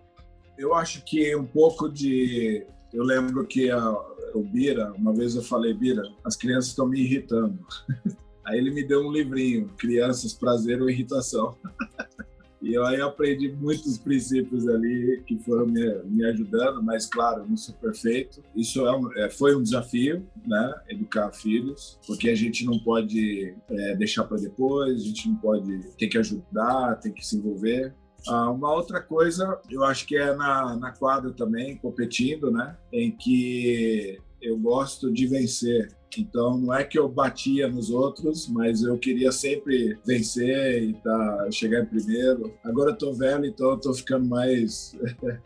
[0.56, 3.90] Eu acho que um pouco de eu lembro que a,
[4.34, 7.58] o Bira, uma vez eu falei, Bira, as crianças estão me irritando.
[8.44, 11.56] Aí ele me deu um livrinho, Crianças, Prazer ou Irritação.
[12.62, 17.56] E eu aí aprendi muitos princípios ali que foram me, me ajudando, mas claro, não
[17.56, 18.40] sou perfeito.
[18.54, 20.72] Isso é um, é, foi um desafio, né?
[20.88, 25.80] Educar filhos, porque a gente não pode é, deixar para depois, a gente não pode
[25.96, 27.92] ter que ajudar, tem que se envolver.
[28.28, 32.76] Ah, uma outra coisa, eu acho que é na, na quadra também, competindo, né?
[32.92, 35.88] Em que eu gosto de vencer.
[36.18, 41.48] Então, não é que eu batia nos outros, mas eu queria sempre vencer e tá,
[41.50, 42.52] chegar em primeiro.
[42.62, 44.94] Agora eu tô velho, então eu tô ficando mais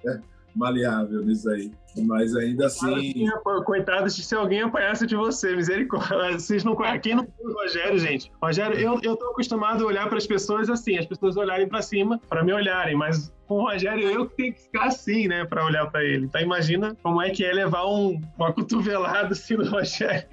[0.56, 1.70] maleável nisso aí.
[2.04, 3.26] Mas ainda assim.
[3.64, 6.32] Coitado se alguém apanhasse de você, misericórdia.
[6.38, 8.32] Vocês não Quem não conhece o Rogério, gente?
[8.42, 11.82] Rogério, eu, eu tô acostumado a olhar para as pessoas assim, as pessoas olharem para
[11.82, 15.64] cima para me olharem, mas com o Rogério eu tenho que ficar assim, né, para
[15.64, 16.26] olhar para ele.
[16.26, 20.28] Então imagina como é que é levar um, uma cotovelada assim no Rogério.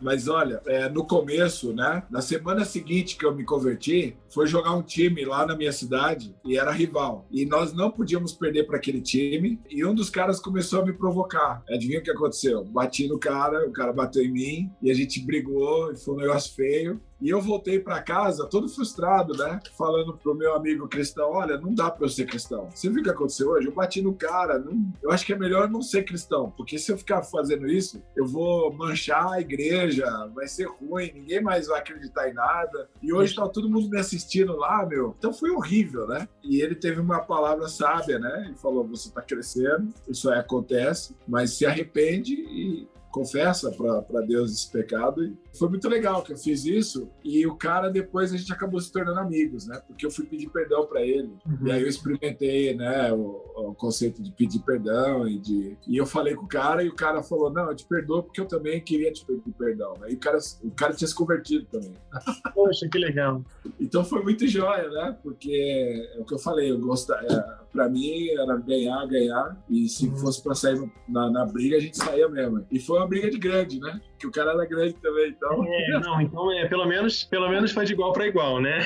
[0.00, 2.02] Mas olha, é, no começo, né?
[2.10, 6.34] Na semana seguinte que eu me converti, foi jogar um time lá na minha cidade
[6.44, 7.26] e era rival.
[7.30, 9.60] E nós não podíamos perder para aquele time.
[9.70, 11.62] E um dos caras começou a me provocar.
[11.68, 12.64] Adivinha o que aconteceu?
[12.64, 16.18] Bati no cara, o cara bateu em mim e a gente brigou e foi um
[16.18, 17.00] negócio feio.
[17.20, 19.60] E eu voltei para casa todo frustrado, né?
[19.76, 22.68] Falando pro meu amigo cristão: olha, não dá para eu ser cristão.
[22.72, 23.66] Você viu o que aconteceu hoje?
[23.66, 24.58] Eu bati no cara.
[24.58, 24.92] Não...
[25.02, 28.26] Eu acho que é melhor não ser cristão, porque se eu ficar fazendo isso, eu
[28.26, 32.88] vou manchar a igreja, vai ser ruim, ninguém mais vai acreditar em nada.
[33.02, 35.14] E hoje tá todo mundo me assistindo lá, meu.
[35.18, 36.28] Então foi horrível, né?
[36.42, 38.44] E ele teve uma palavra sábia, né?
[38.46, 44.52] Ele falou: você tá crescendo, isso aí acontece, mas se arrepende e confessa para Deus
[44.52, 45.36] esse pecado.
[45.56, 47.10] Foi muito legal que eu fiz isso.
[47.24, 49.80] E o cara, depois, a gente acabou se tornando amigos, né?
[49.86, 51.32] Porque eu fui pedir perdão para ele.
[51.46, 51.66] Uhum.
[51.66, 55.26] E aí eu experimentei, né, o, o, conceito de pedir perdão.
[55.26, 55.76] E, de...
[55.86, 58.40] e eu falei com o cara, e o cara falou: Não, eu te perdoo porque
[58.40, 59.94] eu também queria te pedir perdão.
[60.02, 61.94] Aí o cara, o cara tinha se convertido também.
[62.54, 63.42] Poxa, que legal.
[63.80, 65.16] então foi muito jóia, né?
[65.22, 67.12] Porque é o que eu falei, eu gosto.
[67.12, 69.56] É, para mim era ganhar, ganhar.
[69.68, 70.16] E se uhum.
[70.16, 72.64] fosse para sair na, na, briga, a gente saía mesmo.
[72.70, 74.00] E foi uma briga de grande, né?
[74.18, 75.64] Que o cara era grande também, então.
[75.64, 78.84] É, não, então é, pelo menos, pelo menos foi de igual para igual, né?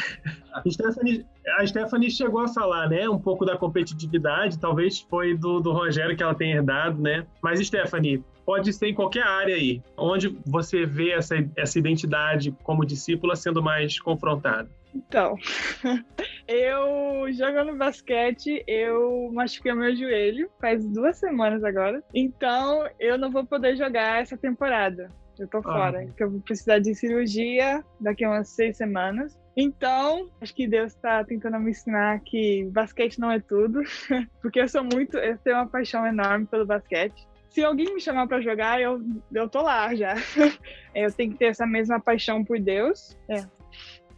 [0.68, 1.26] Stephanie,
[1.58, 6.16] a Stephanie chegou a falar, né, um pouco da competitividade, talvez foi do, do Rogério
[6.16, 7.26] que ela tenha herdado, né?
[7.42, 12.84] Mas Stephanie, pode ser em qualquer área aí, onde você vê essa, essa identidade como
[12.84, 14.68] discípula sendo mais confrontada.
[14.94, 15.36] Então,
[16.46, 22.02] eu jogando basquete, eu machuquei meu joelho faz duas semanas agora.
[22.14, 25.10] Então, eu não vou poder jogar essa temporada.
[25.38, 26.06] Eu tô fora, ah.
[26.06, 29.38] porque eu vou precisar de cirurgia daqui a umas seis semanas.
[29.56, 33.82] Então, acho que Deus está tentando me ensinar que basquete não é tudo,
[34.40, 37.26] porque eu sou muito, eu tenho uma paixão enorme pelo basquete.
[37.50, 39.02] Se alguém me chamar para jogar, eu,
[39.32, 40.14] eu tô lá já.
[40.94, 43.16] Eu tenho que ter essa mesma paixão por Deus.
[43.28, 43.44] É.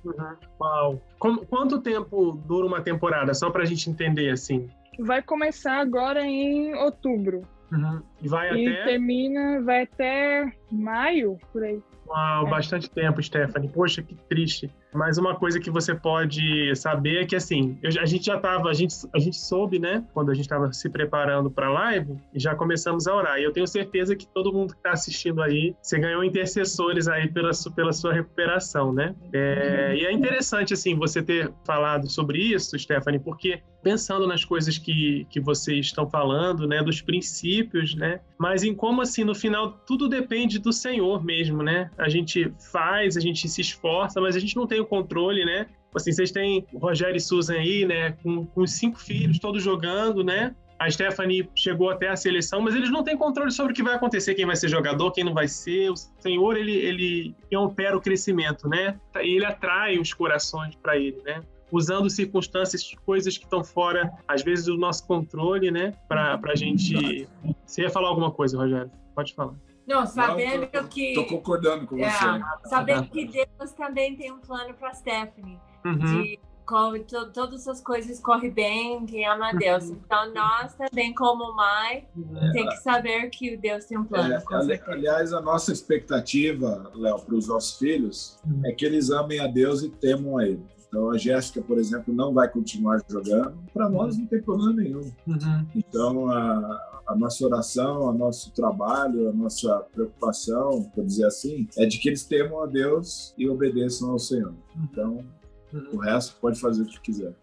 [0.05, 0.37] Uhum.
[0.61, 1.03] Uau.
[1.19, 3.33] Como, quanto tempo dura uma temporada?
[3.35, 4.69] Só para a gente entender assim.
[4.99, 7.43] Vai começar agora em outubro.
[7.75, 8.03] Uhum.
[8.23, 8.85] E vai e até.
[8.85, 11.83] termina, vai até maio, por aí.
[12.07, 12.51] Uau, é.
[12.51, 13.69] bastante tempo, Stephanie.
[13.69, 14.71] Poxa, que triste.
[14.95, 18.69] Mas uma coisa que você pode saber é que, assim, eu, a gente já estava,
[18.69, 22.17] a gente, a gente soube, né, quando a gente estava se preparando para a live,
[22.35, 23.39] já começamos a orar.
[23.39, 27.29] E eu tenho certeza que todo mundo que está assistindo aí, você ganhou intercessores aí
[27.29, 29.15] pela, pela sua recuperação, né?
[29.33, 34.79] É, e é interessante, assim, você ter falado sobre isso, Stephanie, porque pensando nas coisas
[34.79, 39.73] que, que vocês estão falando, né, dos princípios, né, mas em como, assim, no final,
[39.87, 41.91] tudo depende do Senhor mesmo, né?
[41.97, 45.67] A gente faz, a gente se esforça, mas a gente não tem o controle, né?
[45.95, 48.13] Assim, vocês têm o Rogério e Susan aí, né?
[48.23, 50.55] Com, com cinco filhos, todos jogando, né?
[50.79, 53.95] A Stephanie chegou até a seleção, mas eles não têm controle sobre o que vai
[53.95, 55.91] acontecer, quem vai ser jogador, quem não vai ser.
[55.91, 58.99] O Senhor, ele, ele opera o crescimento, né?
[59.23, 61.43] E ele atrai os corações para ele, né?
[61.71, 65.95] Usando circunstâncias, coisas que estão fora, às vezes, do nosso controle, né?
[66.09, 67.29] Para a gente.
[67.65, 68.91] Você ia falar alguma coisa, Rogério?
[69.15, 69.55] Pode falar.
[69.87, 71.09] Não, sabendo não, tô, que.
[71.09, 72.69] Estou concordando com é, você.
[72.69, 75.61] Sabendo que Deus também tem um plano para Stephanie.
[75.85, 75.99] Uhum.
[75.99, 79.85] De como to, todas as coisas correm bem, quem ama a Deus.
[79.85, 80.01] Uhum.
[80.05, 84.35] Então, nós também, como mãe, é, tem que saber que Deus tem um plano.
[84.35, 88.63] É, ali, aliás, a nossa expectativa, Léo, para os nossos filhos uhum.
[88.65, 90.65] é que eles amem a Deus e temam a Ele.
[90.95, 93.59] Então, a Jéssica, por exemplo, não vai continuar jogando.
[93.73, 95.11] Para nós, não tem problema nenhum.
[95.27, 95.67] Uhum.
[95.75, 101.85] Então, a, a nossa oração, o nosso trabalho, a nossa preocupação, por dizer assim, é
[101.85, 104.55] de que eles temam a Deus e obedeçam ao Senhor.
[104.85, 105.25] Então,
[105.73, 105.89] uhum.
[105.95, 107.35] o resto pode fazer o que quiser.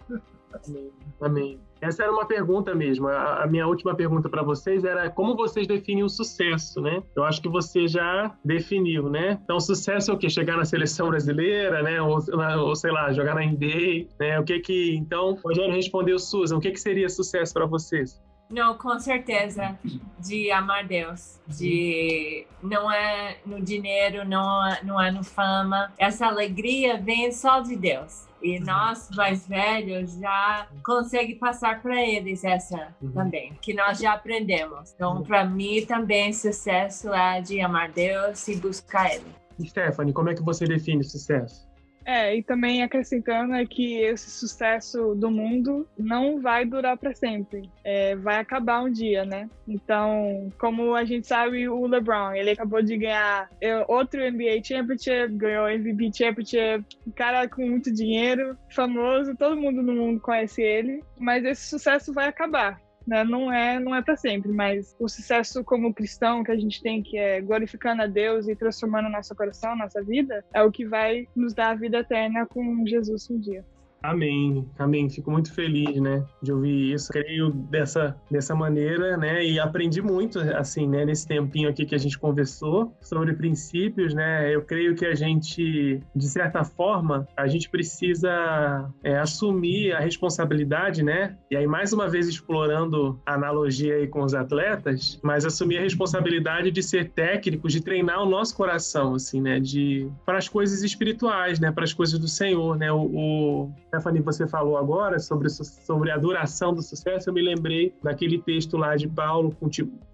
[0.65, 0.91] Amém.
[1.19, 1.59] Amém.
[1.81, 3.07] Essa era uma pergunta mesmo.
[3.07, 7.01] A, minha última pergunta para vocês era como vocês definem o sucesso, né?
[7.15, 9.39] Eu acho que você já definiu, né?
[9.43, 10.29] Então, sucesso é o quê?
[10.29, 11.99] Chegar na seleção brasileira, né?
[11.99, 12.19] Ou,
[12.59, 14.39] ou sei lá, jogar na NBA, né?
[14.39, 14.95] O que que...
[14.95, 18.21] Então, Rogério respondeu, Susan, o que que seria sucesso para vocês?
[18.51, 19.79] Não, com certeza,
[20.19, 25.91] de amar Deus, de não é no dinheiro, não é, não é no fama.
[25.97, 28.27] Essa alegria vem só de Deus.
[28.41, 33.11] E nós, mais velhos, já consegue passar para eles essa uhum.
[33.11, 34.93] também, que nós já aprendemos.
[34.95, 35.23] Então, uhum.
[35.23, 39.25] para mim também sucesso é de amar Deus e buscar Ele.
[39.63, 41.70] Stephanie, como é que você define sucesso?
[42.05, 47.69] É, e também acrescentando é que esse sucesso do mundo não vai durar para sempre,
[47.83, 49.49] é, vai acabar um dia, né?
[49.67, 55.33] Então, como a gente sabe, o LeBron, ele acabou de ganhar é, outro NBA Championship,
[55.33, 61.03] ganhou MVP Championship, um cara com muito dinheiro, famoso, todo mundo no mundo conhece ele,
[61.17, 63.23] mas esse sucesso vai acabar né?
[63.23, 67.01] Não é, não é para sempre, mas o sucesso como cristão que a gente tem,
[67.01, 71.27] que é glorificando a Deus e transformando nosso coração, nossa vida, é o que vai
[71.35, 73.65] nos dar a vida eterna com Jesus um dia.
[74.03, 75.09] Amém, amém.
[75.09, 77.11] Fico muito feliz, né, de ouvir isso.
[77.11, 81.99] Creio dessa, dessa maneira, né, e aprendi muito, assim, né, nesse tempinho aqui que a
[81.99, 84.53] gente conversou sobre princípios, né.
[84.53, 91.03] Eu creio que a gente, de certa forma, a gente precisa é, assumir a responsabilidade,
[91.03, 95.77] né, e aí mais uma vez explorando a analogia aí com os atletas, mas assumir
[95.77, 100.49] a responsabilidade de ser técnicos, de treinar o nosso coração, assim, né, de para as
[100.49, 102.91] coisas espirituais, né, para as coisas do Senhor, né.
[102.91, 107.93] o, o Stephanie, você falou agora sobre, sobre a duração do sucesso, eu me lembrei
[108.01, 109.53] daquele texto lá de Paulo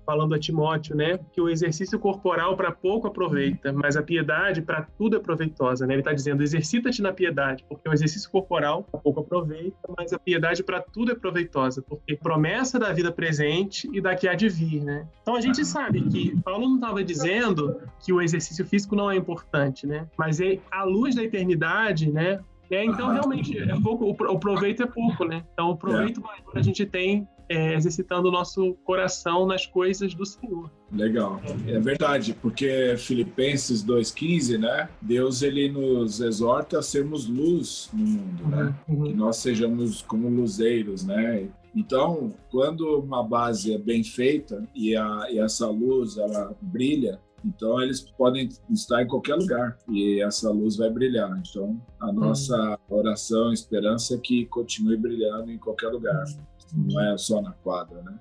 [0.04, 1.20] falando a Timóteo, né?
[1.32, 5.94] Que o exercício corporal para pouco aproveita, mas a piedade para tudo é proveitosa, né?
[5.94, 10.18] Ele está dizendo, exercita-te na piedade, porque o exercício corporal para pouco aproveita, mas a
[10.18, 14.50] piedade para tudo é proveitosa, porque promessa da vida presente e da que há de
[14.50, 15.06] vir, né?
[15.22, 19.16] Então a gente sabe que Paulo não estava dizendo que o exercício físico não é
[19.16, 20.08] importante, né?
[20.18, 22.40] Mas é, luz da eternidade, né?
[22.70, 25.44] É, então, realmente, é pouco, o proveito é pouco, né?
[25.54, 26.24] Então, o proveito é.
[26.24, 30.70] maior a gente tem é, exercitando o nosso coração nas coisas do Senhor.
[30.92, 34.90] Legal, é verdade, porque Filipenses 2,15, né?
[35.02, 38.76] Deus ele nos exorta a sermos luz no mundo, né?
[38.88, 39.04] Uhum.
[39.06, 41.48] Que nós sejamos como luzeiros, né?
[41.76, 47.82] Então, quando uma base é bem feita e, a, e essa luz ela brilha, então
[47.82, 51.30] eles podem estar em qualquer lugar e essa luz vai brilhar.
[51.40, 56.24] Então a nossa oração, esperança é que continue brilhando em qualquer lugar,
[56.74, 58.20] não é só na quadra, né?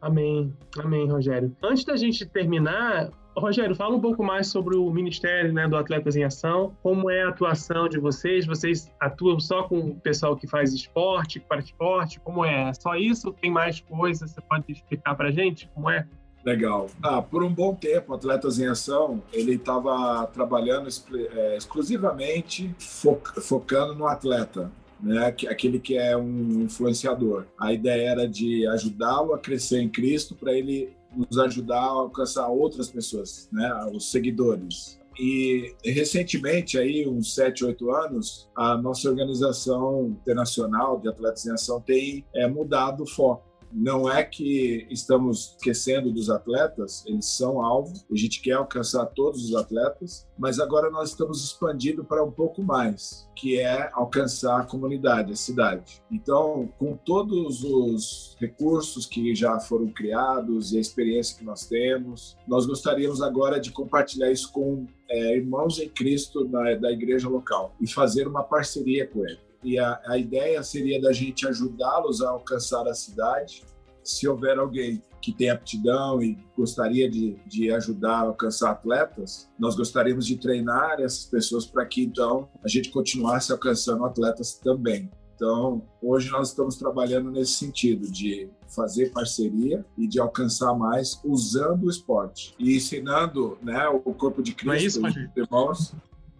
[0.00, 1.54] Amém, amém, Rogério.
[1.62, 6.16] Antes da gente terminar, Rogério, fala um pouco mais sobre o Ministério né, do Atletas
[6.16, 8.46] em Ação, como é a atuação de vocês?
[8.46, 12.18] Vocês atuam só com o pessoal que faz esporte, para esporte?
[12.20, 12.72] Como é?
[12.74, 13.32] Só isso?
[13.32, 14.30] Tem mais coisas?
[14.30, 16.06] Você pode explicar para gente como é?
[16.44, 16.88] Legal.
[17.02, 20.88] Ah, por um bom tempo, Atletas em Ação, ele estava trabalhando
[21.34, 25.26] é, exclusivamente focando no atleta, né?
[25.26, 27.44] aquele que é um influenciador.
[27.58, 32.48] A ideia era de ajudá-lo a crescer em Cristo para ele nos ajudar a alcançar
[32.48, 33.70] outras pessoas, né?
[33.92, 34.98] os seguidores.
[35.18, 41.78] E recentemente, aí, uns 7, 8 anos, a nossa organização internacional de atletas em ação
[41.78, 47.92] tem é, mudado o foco não é que estamos esquecendo dos atletas, eles são alvo,
[48.10, 52.62] a gente quer alcançar todos os atletas, mas agora nós estamos expandindo para um pouco
[52.62, 56.02] mais, que é alcançar a comunidade, a cidade.
[56.10, 62.36] Então, com todos os recursos que já foram criados e a experiência que nós temos,
[62.46, 67.74] nós gostaríamos agora de compartilhar isso com é, irmãos em Cristo da, da igreja local
[67.80, 72.30] e fazer uma parceria com eles e a, a ideia seria da gente ajudá-los a
[72.30, 73.64] alcançar a cidade.
[74.02, 79.76] Se houver alguém que tem aptidão e gostaria de, de ajudar a alcançar atletas, nós
[79.76, 85.10] gostaríamos de treinar essas pessoas para que então a gente continuasse alcançando atletas também.
[85.34, 91.84] Então, hoje nós estamos trabalhando nesse sentido de fazer parceria e de alcançar mais usando
[91.84, 95.94] o esporte e ensinando, né, o corpo de Cristo, é isso, os irmãos,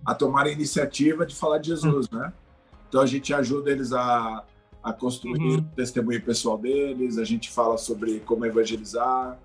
[0.05, 2.19] a tomar a iniciativa de falar de Jesus, hum.
[2.19, 2.33] né?
[2.91, 4.45] Então a gente ajuda eles a,
[4.83, 5.59] a construir uhum.
[5.59, 9.39] o testemunho pessoal deles, a gente fala sobre como evangelizar.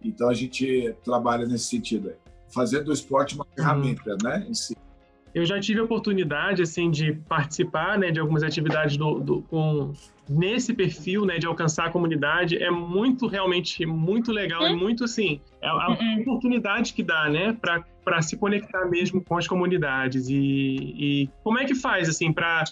[0.00, 2.14] Então a gente trabalha nesse sentido aí.
[2.48, 3.50] Fazer do esporte uma uhum.
[3.56, 4.76] ferramenta, né, em si.
[5.34, 9.92] Eu já tive a oportunidade, assim, de participar, né, de algumas atividades do, do com
[10.28, 15.40] nesse perfil, né, de alcançar a comunidade, é muito, realmente, muito legal e muito, assim,
[15.60, 16.22] é a uhum.
[16.22, 17.56] oportunidade que dá, né,
[18.04, 20.28] para se conectar mesmo com as comunidades.
[20.28, 22.64] E, e como é que faz, assim, para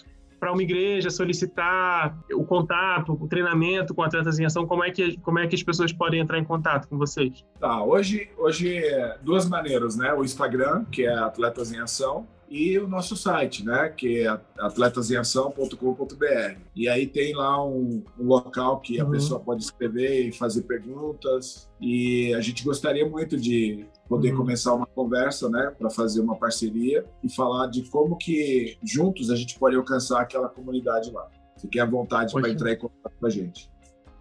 [0.43, 5.15] para uma igreja solicitar o contato, o treinamento com atletas em ação, como é que,
[5.19, 7.45] como é que as pessoas podem entrar em contato com vocês?
[7.61, 10.13] Tá, hoje, hoje é duas maneiras, né?
[10.13, 16.59] O Instagram, que é Atletas em Ação, e o nosso site, né, que é atletasemação.com.br.
[16.75, 19.09] E aí tem lá um, um local que a uhum.
[19.09, 21.67] pessoa pode escrever e fazer perguntas.
[21.81, 24.37] E a gente gostaria muito de poder uhum.
[24.37, 29.35] começar uma conversa, né, para fazer uma parceria e falar de como que juntos a
[29.35, 31.27] gente pode alcançar aquela comunidade lá.
[31.59, 33.67] Fiquem à vontade para entrar em contato com a gente.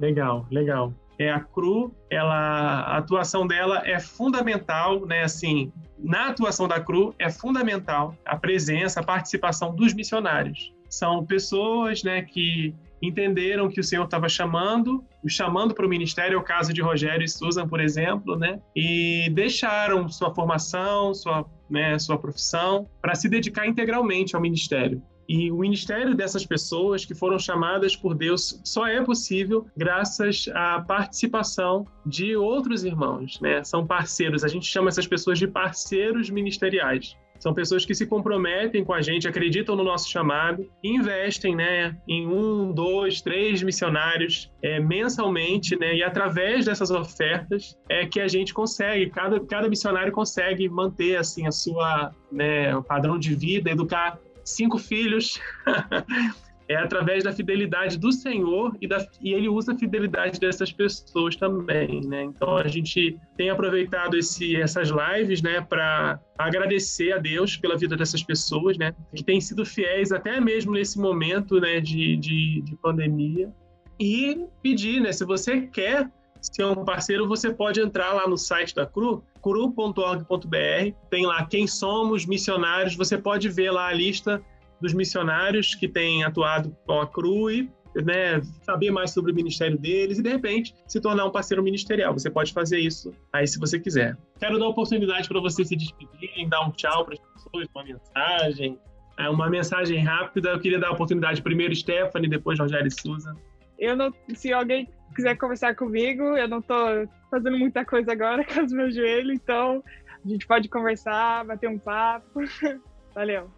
[0.01, 5.22] Legal, legal é a CRU, ela, a atuação dela é fundamental, né?
[5.22, 10.72] Assim, na atuação da CRU é fundamental a presença, a participação dos missionários.
[10.88, 16.38] São pessoas, né, que entenderam que o Senhor estava chamando, chamando para o ministério, é
[16.38, 18.60] o caso de Rogério e Susan, por exemplo, né?
[18.76, 25.02] E deixaram sua formação, sua, né, sua profissão, para se dedicar integralmente ao ministério.
[25.28, 30.80] E o ministério dessas pessoas que foram chamadas por Deus só é possível graças à
[30.80, 33.62] participação de outros irmãos, né?
[33.64, 37.16] São parceiros, a gente chama essas pessoas de parceiros ministeriais.
[37.42, 42.24] São pessoas que se comprometem com a gente, acreditam no nosso chamado investem né, em
[42.24, 48.54] um, dois, três missionários é, mensalmente, né, e através dessas ofertas é que a gente
[48.54, 54.78] consegue, cada, cada missionário consegue manter assim a sua né, padrão de vida, educar cinco
[54.78, 55.40] filhos,
[56.68, 61.36] é através da fidelidade do Senhor e, da, e ele usa a fidelidade dessas pessoas
[61.36, 62.22] também, né?
[62.24, 67.97] Então a gente tem aproveitado esse, essas lives, né, para agradecer a Deus pela vida
[67.97, 72.76] dessas pessoas, né, que têm sido fiéis até mesmo nesse momento, né, de, de, de
[72.76, 73.53] pandemia.
[74.01, 76.11] E pedir, né, se você quer
[76.43, 81.66] ser um parceiro, você pode entrar lá no site da CRU, cru.org.br, tem lá quem
[81.66, 84.43] somos, missionários, você pode ver lá a lista
[84.80, 89.78] dos missionários que têm atuado com a CRU e né, saber mais sobre o ministério
[89.78, 92.12] deles e, de repente, se tornar um parceiro ministerial.
[92.12, 94.16] Você pode fazer isso aí se você quiser.
[94.38, 98.78] Quero dar oportunidade para você se despedirem, dar um tchau para as pessoas, uma mensagem.
[99.18, 100.51] É uma mensagem rápida.
[100.51, 103.36] Eu queria dar a oportunidade primeiro Stephanie, depois Rogério Souza.
[103.78, 108.62] Eu não, se alguém quiser conversar comigo, eu não estou fazendo muita coisa agora com
[108.62, 109.82] os meus joelhos, então
[110.24, 112.40] a gente pode conversar, bater um papo.
[113.14, 113.50] Valeu.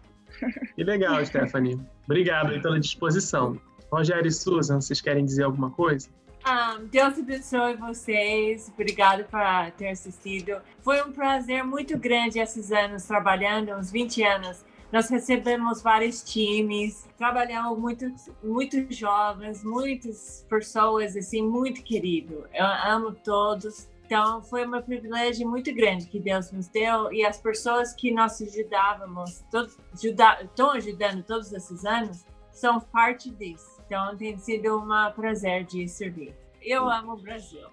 [0.75, 1.79] Que legal, Stephanie.
[2.05, 3.59] Obrigado pela disposição.
[3.91, 6.09] Rogério e Susan, vocês querem dizer alguma coisa?
[6.09, 8.69] Um, ah, Deus abençoe vocês.
[8.73, 10.61] Obrigado por ter assistido.
[10.81, 14.63] Foi um prazer muito grande esses anos trabalhando, uns 20 anos.
[14.91, 18.05] Nós recebemos vários times, trabalhamos muito,
[18.43, 22.47] muito jovens, muitas pessoas assim muito querido.
[22.53, 23.89] Eu amo todos.
[24.05, 28.39] Então, foi um privilégio muito grande que Deus nos deu e as pessoas que nós
[28.39, 33.81] ajudávamos, todos, ajuda, estão ajudando todos esses anos, são parte disso.
[33.85, 36.35] Então, tem sido um prazer de servir.
[36.61, 37.67] Eu amo o Brasil.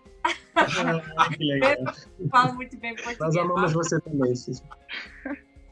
[0.55, 1.95] Ah, que legal.
[2.31, 3.19] Falo muito bem português.
[3.19, 4.63] Nós amamos você também, Suzy.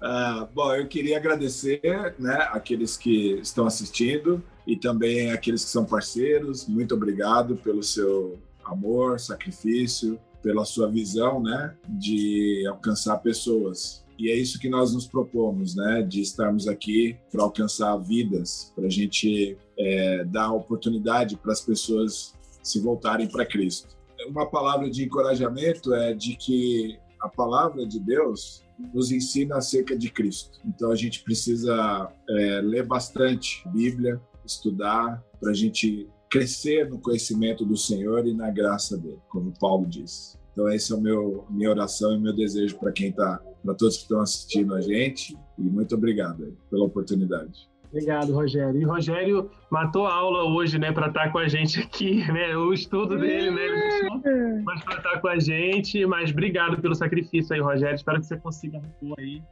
[0.01, 5.85] Uh, bom, eu queria agradecer né, aqueles que estão assistindo e também aqueles que são
[5.85, 6.67] parceiros.
[6.67, 14.05] Muito obrigado pelo seu amor, sacrifício, pela sua visão, né, de alcançar pessoas.
[14.19, 18.87] E é isso que nós nos propomos, né, de estarmos aqui para alcançar vidas, para
[18.87, 23.97] a gente é, dar oportunidade para as pessoas se voltarem para Cristo.
[24.29, 28.63] Uma palavra de encorajamento é de que a palavra de Deus
[28.93, 30.59] nos ensina acerca de Cristo.
[30.65, 37.65] Então a gente precisa é, ler bastante Bíblia, estudar, para a gente crescer no conhecimento
[37.65, 40.39] do Senhor e na graça dele, como Paulo diz.
[40.53, 43.97] Então esse é o meu minha oração e meu desejo para quem está, para todos
[43.97, 47.70] que estão assistindo a gente e muito obrigado pela oportunidade.
[47.91, 48.81] Obrigado, Rogério.
[48.81, 52.57] E Rogério matou a aula hoje, né, para estar tá com a gente aqui, né?
[52.57, 54.63] O estudo dele, né?
[54.65, 56.07] Mas para estar tá com a gente.
[56.07, 57.97] Mas obrigado pelo sacrifício aí, Rogério.
[57.97, 59.43] Espero que você consiga repor aí.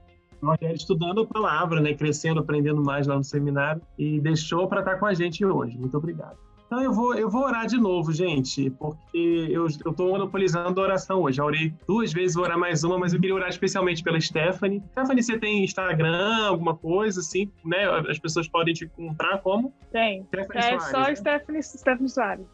[0.41, 1.95] Rogério estudando a palavra, né?
[1.95, 5.77] Crescendo, aprendendo mais lá no seminário e deixou para estar tá com a gente hoje.
[5.77, 6.48] Muito obrigado.
[6.69, 11.23] Então eu vou, eu vou orar de novo, gente, porque eu estou monopolizando a oração
[11.23, 11.39] hoje.
[11.39, 14.83] Já orei duas vezes, vou orar mais uma, mas eu queria orar especialmente pela Stephanie.
[14.93, 17.89] Stephanie, você tem Instagram, alguma coisa assim, né?
[18.07, 19.73] As pessoas podem te encontrar como?
[19.91, 20.25] Tem.
[20.25, 21.15] Stephanie é Soares, só né?
[21.15, 22.47] Stephanie, Stephanie Soares.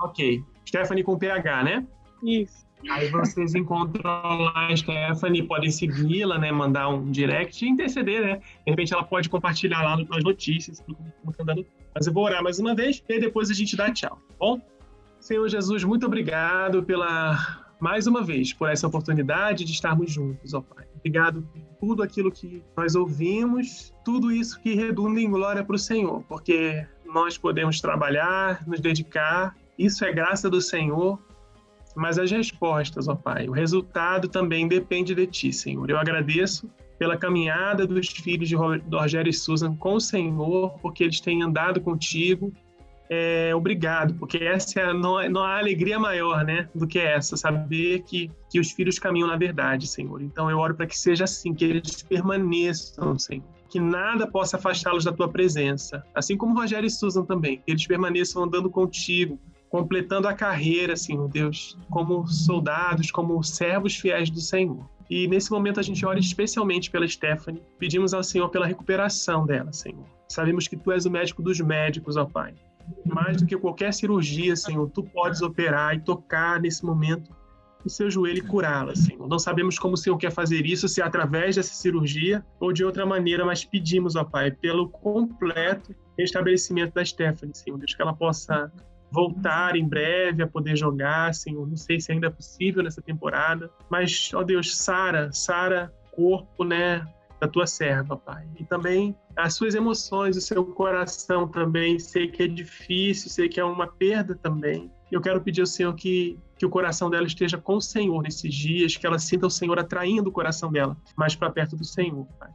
[0.00, 0.44] Ok.
[0.64, 1.86] Stephanie com PH, né?
[2.22, 2.65] Isso.
[2.90, 6.52] Aí vocês encontram lá a Stephanie, podem segui-la, né?
[6.52, 8.36] Mandar um direct e interceder, né?
[8.36, 11.54] De repente ela pode compartilhar lá nas notícias, como tá.
[11.94, 14.60] Mas eu vou orar mais uma vez e depois a gente dá tchau, tá bom?
[15.18, 20.60] Senhor Jesus, muito obrigado pela mais uma vez por essa oportunidade de estarmos juntos, ó
[20.60, 20.86] Pai.
[20.96, 25.78] Obrigado por tudo aquilo que nós ouvimos, tudo isso que redunda em glória para o
[25.78, 31.18] Senhor, porque nós podemos trabalhar, nos dedicar, isso é graça do Senhor
[31.96, 35.88] mas as respostas, ó Pai, o resultado também depende de Ti, Senhor.
[35.88, 41.20] Eu agradeço pela caminhada dos filhos de Rogério e Susan com o Senhor, porque eles
[41.20, 42.52] têm andado contigo.
[43.08, 48.02] É, obrigado, porque essa é, não, não há alegria maior, né, do que essa, saber
[48.02, 50.20] que, que os filhos caminham na verdade, Senhor.
[50.20, 55.04] Então eu oro para que seja assim, que eles permaneçam, Senhor, que nada possa afastá-los
[55.04, 59.38] da tua presença, assim como Rogério e Susan também, que eles permaneçam andando contigo,
[59.68, 64.88] completando a carreira, Senhor Deus, como soldados, como servos fiéis do Senhor.
[65.08, 69.72] E nesse momento a gente ora especialmente pela Stephanie, pedimos ao Senhor pela recuperação dela,
[69.72, 70.04] Senhor.
[70.28, 72.54] Sabemos que Tu és o médico dos médicos, ó Pai.
[73.04, 77.30] Mais do que qualquer cirurgia, Senhor, Tu podes operar e tocar nesse momento
[77.84, 79.28] o seu joelho e curá-la, Senhor.
[79.28, 82.84] Não sabemos como o Senhor quer fazer isso, se é através dessa cirurgia ou de
[82.84, 88.12] outra maneira, mas pedimos, ó Pai, pelo completo restabelecimento da Stephanie, Senhor, Deus, que ela
[88.12, 88.72] possa
[89.10, 93.70] voltar em breve a poder jogar, assim, não sei se ainda é possível nessa temporada,
[93.88, 97.06] mas, ó Deus, Sara, Sara, corpo, né,
[97.40, 98.46] da tua serva, Pai.
[98.58, 103.60] E também as suas emoções, o seu coração também, sei que é difícil, sei que
[103.60, 104.90] é uma perda também.
[105.12, 108.52] Eu quero pedir ao Senhor que, que o coração dela esteja com o Senhor nesses
[108.52, 112.26] dias, que ela sinta o Senhor atraindo o coração dela mais para perto do Senhor,
[112.38, 112.50] Pai.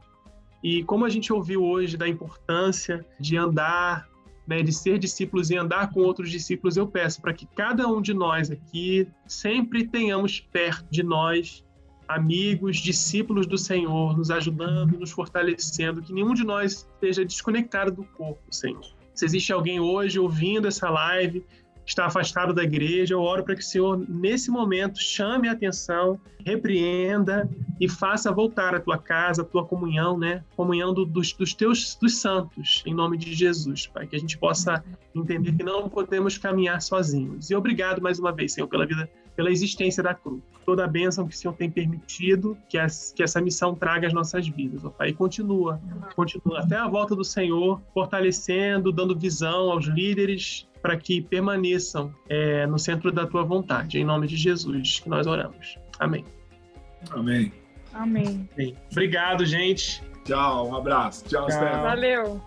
[0.62, 4.08] E como a gente ouviu hoje da importância de andar
[4.46, 8.00] né, de ser discípulos e andar com outros discípulos, eu peço para que cada um
[8.00, 11.64] de nós aqui sempre tenhamos perto de nós
[12.08, 18.04] amigos, discípulos do Senhor, nos ajudando, nos fortalecendo, que nenhum de nós esteja desconectado do
[18.04, 18.84] corpo, Senhor.
[19.14, 21.44] Se existe alguém hoje ouvindo essa live
[21.84, 26.20] está afastado da igreja, eu oro para que o Senhor, nesse momento, chame a atenção,
[26.44, 27.48] repreenda
[27.80, 30.44] e faça voltar a tua casa, a tua comunhão, né?
[30.56, 34.06] Comunhão do, dos, dos teus dos santos, em nome de Jesus, Pai.
[34.06, 37.50] Que a gente possa entender que não podemos caminhar sozinhos.
[37.50, 40.42] E obrigado mais uma vez, Senhor, pela vida, pela existência da cruz.
[40.64, 44.12] Toda a bênção que o Senhor tem permitido que, as, que essa missão traga às
[44.12, 45.08] nossas vidas, ó Pai.
[45.08, 45.80] E continua,
[46.14, 52.66] continua até a volta do Senhor, fortalecendo, dando visão aos líderes, para que permaneçam é,
[52.66, 53.98] no centro da tua vontade.
[53.98, 55.78] Em nome de Jesus que nós oramos.
[55.98, 56.24] Amém.
[57.10, 57.52] Amém.
[57.92, 58.48] Amém.
[58.56, 60.02] Bem, obrigado, gente.
[60.24, 61.24] Tchau, um abraço.
[61.24, 61.82] Tchau, Tchau.
[61.82, 62.40] Valeu.